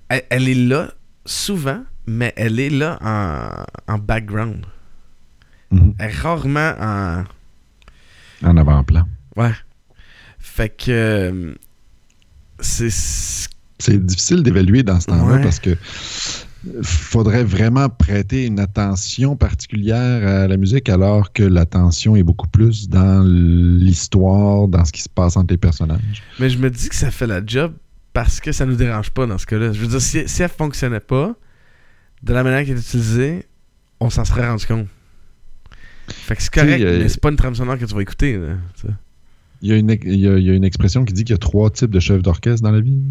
[0.10, 0.94] Elle, elle est là
[1.26, 4.66] souvent, mais elle est là en, en background.
[5.72, 5.96] Mhm.
[6.00, 7.24] Elle est rarement en.
[8.44, 9.06] En avant-plan.
[9.36, 9.52] Ouais.
[10.40, 10.92] Fait que.
[10.92, 11.56] euh,
[12.60, 12.90] C'est.
[13.78, 15.42] C'est difficile d'évaluer dans ce temps-là Ouais.
[15.44, 15.76] parce que
[16.82, 22.90] faudrait vraiment prêter une attention particulière à la musique alors que l'attention est beaucoup plus
[22.90, 26.24] dans l'histoire, dans ce qui se passe entre les personnages.
[26.40, 27.74] Mais je me dis que ça fait la job
[28.14, 29.74] parce que ça nous dérange pas dans ce cas-là.
[29.74, 31.36] Je veux dire, si, si elle fonctionnait pas,
[32.24, 33.46] de la manière qu'elle est utilisée,
[34.00, 34.88] on s'en serait rendu compte.
[36.08, 38.38] Fait que c'est correct, euh, mais c'est pas une trame sonore que tu vas écouter.
[38.38, 38.56] là.
[39.62, 41.34] Il y, a une, il, y a, il y a une expression qui dit qu'il
[41.34, 43.02] y a trois types de chefs d'orchestre dans la vie.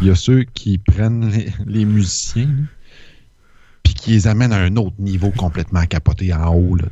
[0.00, 2.54] Il y a ceux qui prennent les, les musiciens
[3.82, 6.76] puis qui les amènent à un autre niveau complètement capoté en haut.
[6.76, 6.84] Là,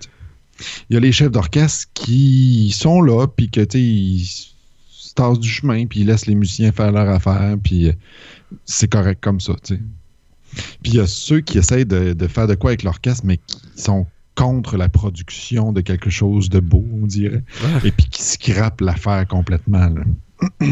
[0.88, 5.48] il y a les chefs d'orchestre qui sont là puis que ils se tassent du
[5.48, 7.92] chemin puis ils laissent les musiciens faire leur affaire puis euh,
[8.64, 9.54] c'est correct comme ça.
[9.64, 9.80] Puis
[10.84, 13.58] il y a ceux qui essayent de, de faire de quoi avec l'orchestre mais qui
[13.76, 17.42] sont contre la production de quelque chose de beau, on dirait
[17.84, 19.88] et puis qui scrape l'affaire complètement.
[19.88, 20.04] là.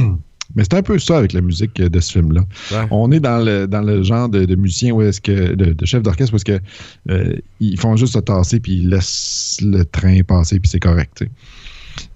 [0.57, 2.42] Mais c'est un peu ça avec la musique de ce film-là.
[2.72, 2.86] Ouais.
[2.90, 5.84] On est dans le, dans le genre de, de musicien où est-ce que de, de
[5.86, 6.61] chef d'orchestre est-ce que
[7.11, 11.24] euh, ils font juste se tasser puis ils laissent le train passer puis c'est correct.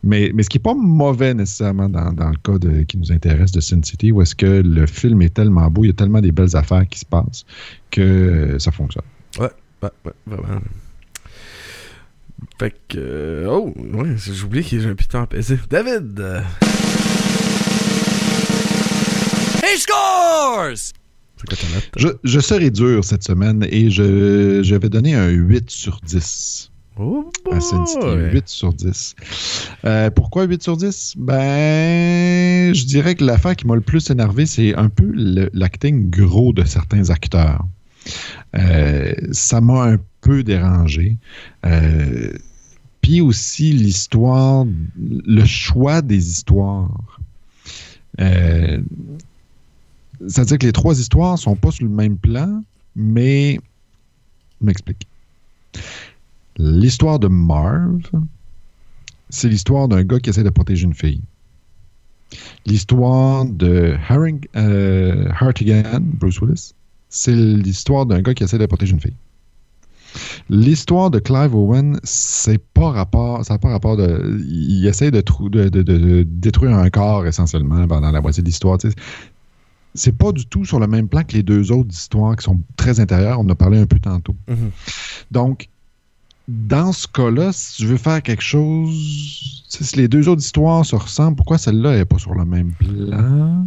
[0.03, 3.13] Mais, mais ce qui n'est pas mauvais nécessairement dans, dans le cas de- qui nous
[3.13, 5.95] intéresse de Sin City, où est-ce que le film est tellement beau, il y a
[5.95, 7.45] tellement des belles affaires qui se passent
[7.91, 9.05] que euh, ça fonctionne.
[9.39, 9.51] Ouais,
[9.83, 9.91] ouais,
[10.27, 10.61] vraiment.
[12.59, 12.99] Fait que.
[12.99, 15.59] euh, oh, ouais, j'ai oublié que j'ai un piton apaisé.
[15.71, 16.23] David!
[19.63, 20.93] He scores!
[21.97, 26.71] Je, je serai dur cette semaine et je, je vais donner un 8 sur 10.
[27.01, 28.01] Oh, à Sin City.
[28.01, 28.33] boy.
[28.33, 29.15] 8 sur 10.
[29.85, 31.15] Euh, pourquoi 8 sur 10?
[31.17, 35.13] Ben, je dirais que l'affaire qui m'a le plus énervé, c'est un peu
[35.53, 37.65] l'acting gros de certains acteurs.
[38.57, 41.19] Euh, ça m'a un peu dérangé.
[41.65, 42.33] Euh,
[43.01, 44.67] Puis aussi l'histoire,
[44.99, 46.91] le choix des histoires.
[50.27, 52.63] C'est-à-dire que les trois histoires sont pas sur le même plan,
[52.97, 53.61] mais
[54.61, 55.07] je m'explique.
[56.57, 58.01] L'histoire de Marv,
[59.31, 61.21] c'est l'histoire d'un gars qui essaie de protéger une fille.
[62.67, 65.29] L'histoire de Haring, euh,
[66.01, 66.75] Bruce Willis,
[67.09, 69.15] c'est l'histoire d'un gars qui essaie de protéger une fille.
[70.51, 74.41] L'histoire de Clive Owen, c'est pas rapport, ça n'a pas rapport de.
[74.49, 78.79] Il essaie de- de détruire un corps essentiellement pendant la moitié de l'histoire.
[79.95, 82.61] C'est pas du tout sur le même plan que les deux autres histoires qui sont
[82.77, 83.41] très intérieures.
[83.41, 84.37] On en a parlé un peu tantôt.
[84.49, 84.71] Mhm.
[85.31, 85.69] Donc,
[86.49, 90.97] dans ce cas-là, si tu veux faire quelque chose, si les deux autres histoires se
[90.97, 93.67] ressemblent, pourquoi celle-là n'est pas sur le même plan?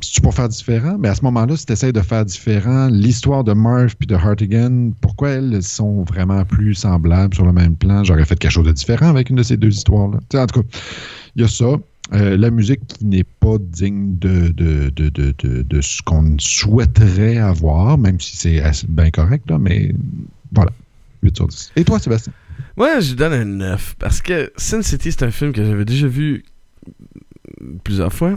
[0.00, 2.88] Si tu peux faire différent, mais à ce moment-là, si tu essaies de faire différent,
[2.88, 7.76] l'histoire de Marv puis de Hartigan, pourquoi elles sont vraiment plus semblables sur le même
[7.76, 8.04] plan?
[8.04, 10.18] J'aurais fait quelque chose de différent avec une de ces deux histoires-là.
[10.34, 10.68] En tout cas,
[11.34, 11.76] il y a ça.
[12.12, 17.38] Euh, la musique qui n'est pas digne de, de, de, de, de- ce qu'on souhaiterait
[17.38, 19.92] avoir, même si c'est bien correct, là, mais
[20.52, 20.70] voilà.
[21.22, 21.72] 8 sur 10.
[21.76, 22.32] Et toi, Sébastien?
[22.76, 26.06] Moi, je donne un 9 parce que Sin City, c'est un film que j'avais déjà
[26.06, 26.44] vu
[27.84, 28.36] plusieurs fois.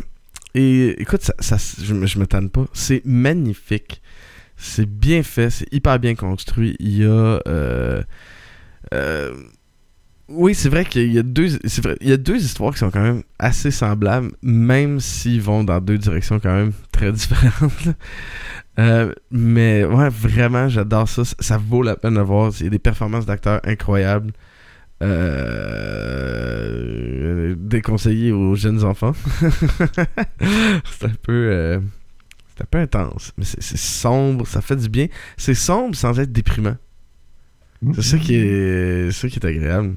[0.56, 2.66] Et écoute, ça, je, je me tanne pas.
[2.74, 4.02] C'est magnifique.
[4.58, 6.76] C'est bien fait, c'est hyper bien construit.
[6.80, 7.40] Il y a.
[7.48, 8.02] euh,
[8.94, 9.34] euh,
[10.30, 11.50] oui, c'est vrai qu'il y a deux.
[11.66, 15.42] C'est vrai, il y a deux histoires qui sont quand même assez semblables, même s'ils
[15.42, 17.88] vont dans deux directions quand même très différentes.
[18.78, 21.24] Euh, mais ouais, vraiment, j'adore ça.
[21.26, 22.52] Ça- vaut la peine de voir.
[22.60, 24.32] Il y a des performances d'acteurs incroyables.
[26.20, 29.14] Euh, déconseillé aux jeunes enfants.
[29.42, 31.32] c'est un peu.
[31.52, 31.80] euh,
[32.56, 33.32] c'est un peu intense.
[33.38, 35.08] Mais c'est c'est sombre, ça fait du bien.
[35.38, 36.76] C'est sombre sans être déprimant.
[37.96, 39.96] C'est ça qui est, c'est ça qui est agréable.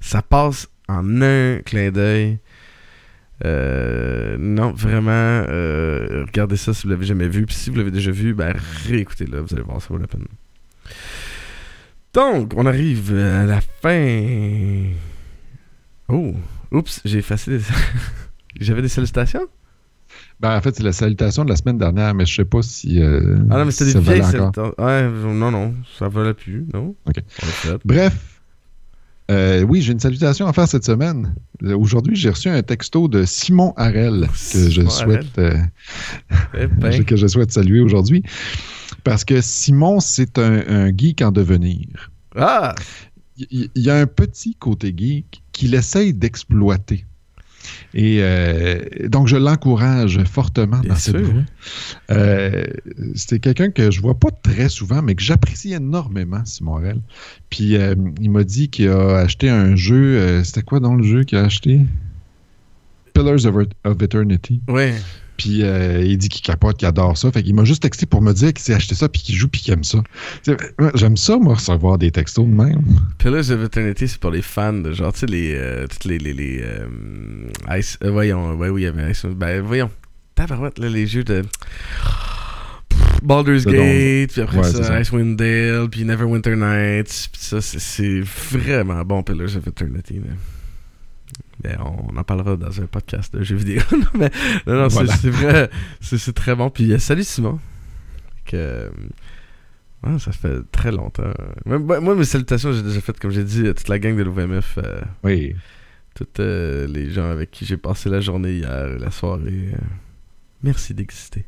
[0.00, 2.38] Ça passe en un clin d'œil.
[3.44, 7.44] Euh, non, vraiment, euh, regardez ça si vous l'avez jamais vu.
[7.46, 8.54] Puis si vous l'avez déjà vu, ben
[8.86, 10.26] réécoutez-le, vous allez voir, ça vaut la peine.
[12.14, 14.84] Donc, on arrive à la fin.
[16.08, 16.34] Oh,
[16.70, 17.64] oups, j'ai effacé des...
[18.60, 19.46] J'avais des salutations?
[20.38, 23.00] Ben, en fait, c'est la salutation de la semaine dernière, mais je sais pas si.
[23.02, 24.74] euh, Ah non, mais c'était si des vieilles salutations.
[24.76, 26.94] Ouais, non, non, ça valait plus, non?
[27.06, 27.22] Ok.
[27.84, 28.12] Bref,
[29.32, 31.34] euh, oui, j'ai une salutation à faire cette semaine.
[31.62, 35.56] Euh, Aujourd'hui, j'ai reçu un texto de Simon Harel que je Simon souhaite euh,
[36.58, 37.04] Eh ben.
[37.06, 38.22] que je souhaite saluer aujourd'hui.
[39.04, 42.10] Parce que Simon, c'est un, un geek en devenir.
[42.36, 42.74] Ah!
[43.50, 47.06] il y, a un petit côté geek qu'il essaye d'exploiter.
[47.94, 48.78] Et euh,
[49.08, 51.42] donc, je l'encourage fortement Bien dans cette voie.
[52.10, 52.64] Euh,
[53.14, 57.00] C'était quelqu'un que je vois pas très souvent, mais que j'apprécie énormément, Simon Morel.
[57.50, 60.42] Puis, euh, il m'a dit qu'il a acheté un jeu.
[60.44, 61.80] C'était quoi dans le jeu qu'il a acheté?
[63.14, 64.60] Pillars of, of Eternity.
[64.68, 64.94] Ouais.
[65.42, 67.32] Puis euh, il dit qu'il capote, qu'il adore ça.
[67.32, 69.48] Fait qu'il m'a juste texté pour me dire qu'il s'est acheté ça, puis qu'il joue,
[69.48, 69.98] puis qu'il aime ça.
[70.46, 72.82] Ouais, J'aime ça, moi, recevoir des textos de même.
[73.18, 75.54] Pillars of Eternity, c'est pour les fans de genre, tu sais, les.
[75.56, 76.18] euh, toutes les.
[76.18, 77.98] les, les euh, Ice.
[78.04, 79.26] euh, voyons, ouais, oui, il y avait Ice.
[79.26, 79.90] Ben, voyons.
[80.36, 81.42] Tabarouette, là, les jeux de.
[83.20, 85.00] Baldur's Gate, puis après Ouais, ça.
[85.00, 88.20] Icewind Dale, puis Neverwinter Nights, puis ça, c'est-
[88.52, 90.14] vraiment bon, Pillars of Eternity.
[90.14, 90.34] là.
[91.62, 93.80] Ben, on en parlera dans un podcast de jeux vidéo.
[93.92, 94.30] Non, mais,
[94.66, 95.16] non, non, c'est- Voilà.
[95.16, 95.70] c'est vrai,
[96.00, 96.70] c'est très bon.
[96.70, 97.60] Puis euh, salut Simon.
[98.44, 98.90] Que, euh,
[100.04, 101.32] ouais, ça fait très longtemps.
[101.66, 104.22] Même- moi, mes salutations, j'ai déjà faites, comme j'ai dit, à toute la gang de
[104.22, 104.78] l'OVMF.
[104.78, 105.54] euh, Oui.
[106.14, 109.70] tous euh, les gens avec qui j'ai passé la journée hier et la soirée.
[109.72, 109.76] euh,
[110.62, 111.44] merci d'exister.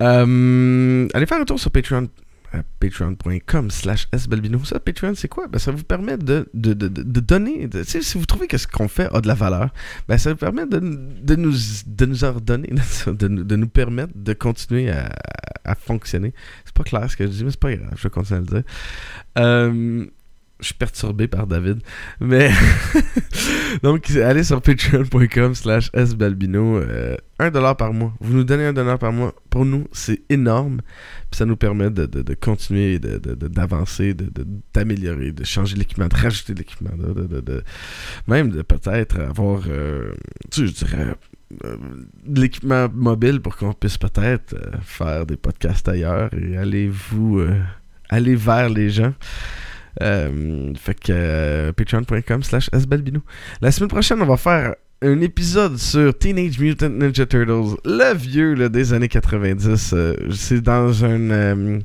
[0.00, 2.08] Euh, allez faire un tour sur Patreon.
[2.52, 4.62] À patreon.com slash sbalbino.
[4.64, 5.46] Ça, Patreon, c'est quoi?
[5.48, 7.68] Ben, ça vous permet de, de, de, de- donner...
[7.84, 9.70] si vous trouvez que ce qu'on fait a de la valeur,
[10.08, 11.54] ben, ça vous permet de, nous, de nous
[13.28, 15.10] nous- de nous permettre de continuer à,
[15.64, 16.32] à fonctionner.
[16.64, 18.40] C'est pas clair ce que je dis, mais c'est pas grave, je vais continuer à
[18.40, 18.62] le dire.
[19.38, 20.06] Euh,
[20.60, 21.78] je suis perturbé par David.
[22.20, 22.50] Mais
[23.82, 26.78] donc allez sur patreon.com slash sbalbino.
[26.78, 28.12] euh, un dollar par mois.
[28.20, 29.32] Vous nous donnez un dollar par mois.
[29.50, 30.80] Pour nous, c'est énorme.
[31.30, 34.28] Puis ça nous permet de, de- de continuer, d'avancer, de,
[34.74, 37.62] d'améliorer, de changer l'équipement, de rajouter l'équipement, de,
[38.26, 40.12] même de peut-être avoir, euh,
[40.50, 41.14] tu sais, je dirais,
[41.64, 41.76] euh,
[42.26, 47.40] de l'équipement mobile pour qu'on puisse peut-être euh, faire des podcasts ailleurs et aller vous,
[48.08, 49.14] aller vers les gens.
[50.02, 53.20] Euh, fait que euh, patreon.com slash sbalbino.
[53.60, 58.54] La semaine prochaine, on va faire un épisode sur Teenage Mutant Ninja Turtles, le vieux
[58.54, 59.92] là, des années 90.
[59.92, 61.78] Euh, c'est dans un...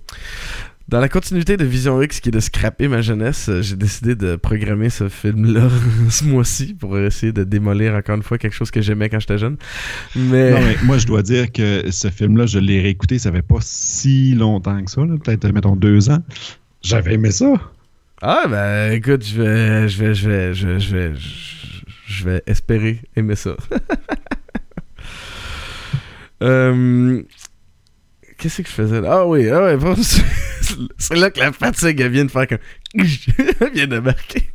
[0.87, 4.35] dans la continuité de Vision X qui est de scraper ma jeunesse, j'ai décidé de
[4.35, 5.69] programmer ce film-là
[6.09, 9.37] ce mois-ci pour essayer de démolir encore une fois quelque chose que j'aimais quand j'étais
[9.37, 9.57] jeune.
[10.15, 10.75] Mais...
[10.83, 14.83] Moi, je dois dire que ce film-là, je l'ai réécouté, ça fait pas si longtemps
[14.83, 16.19] que ça, peut-être, mettons, deux ans.
[16.81, 17.53] J'avais aimé ça.
[18.25, 21.13] Ah ben écoute, je vais je vais je vais je vais
[22.07, 23.55] je vais, espérer aimer ça.
[26.41, 27.23] Euh,
[28.37, 29.19] Qu'est-ce que je faisais là?
[29.19, 29.69] Ah oui, ah
[30.97, 32.57] c'est là que la fatigue elle vient de faire comme
[32.95, 34.52] elle vient de marquer.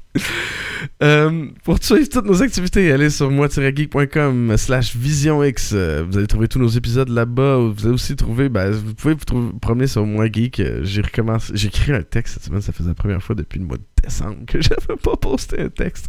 [1.02, 5.70] Euh, pour suivre toutes nos activités, allez sur moi-geek.com slash visionx.
[5.72, 7.56] Euh, vous allez trouver tous nos épisodes là-bas.
[7.58, 10.60] Vous allez aussi trouver, ben, vous pouvez vous trouver- promener sur moi geek.
[10.60, 11.00] Euh, J'ai
[11.68, 12.62] écrit un texte cette semaine.
[12.62, 15.68] Ça faisait la première fois depuis le mois de décembre que j'avais pas posté un
[15.68, 16.08] texte.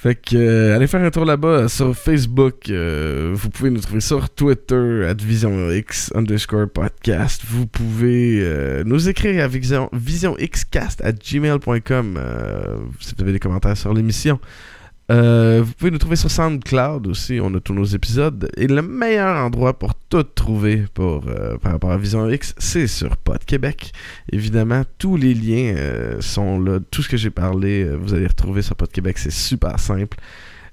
[0.00, 2.70] Fait que euh, allez faire un tour là-bas sur Facebook.
[2.70, 7.42] euh, vous pouvez nous trouver sur Twitter at VisionX underscore podcast.
[7.46, 13.38] Vous pouvez euh, nous écrire à vision, visionxcast at gmail.com euh, si vous avez des
[13.38, 14.40] commentaires sur l'émission.
[15.10, 18.48] Euh, vous pouvez nous trouver sur SoundCloud aussi, on a tous nos épisodes.
[18.56, 23.16] Et le meilleur endroit pour tout trouver euh, par rapport à Vision X, c'est sur
[23.16, 23.92] Pod Québec.
[24.30, 26.78] Évidemment, tous les liens euh, sont là.
[26.90, 29.18] Tout ce que j'ai parlé, vous allez retrouver sur Pod Québec.
[29.18, 30.16] C'est super simple.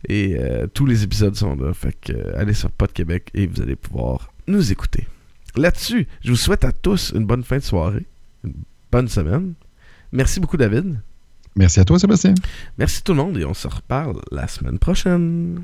[0.08, 0.38] Et
[0.74, 1.74] tous les épisodes sont là.
[1.74, 5.08] Fait que allez sur Pod Québec et vous allez pouvoir nous écouter.
[5.56, 8.06] Là-dessus, je vous souhaite à tous une bonne fin de soirée,
[8.44, 8.54] une
[8.92, 9.56] bonne semaine.
[10.12, 11.00] Merci beaucoup, David.
[11.58, 12.36] Merci à toi, Sébastien.
[12.78, 15.64] Merci tout le monde et on se reparle la semaine prochaine.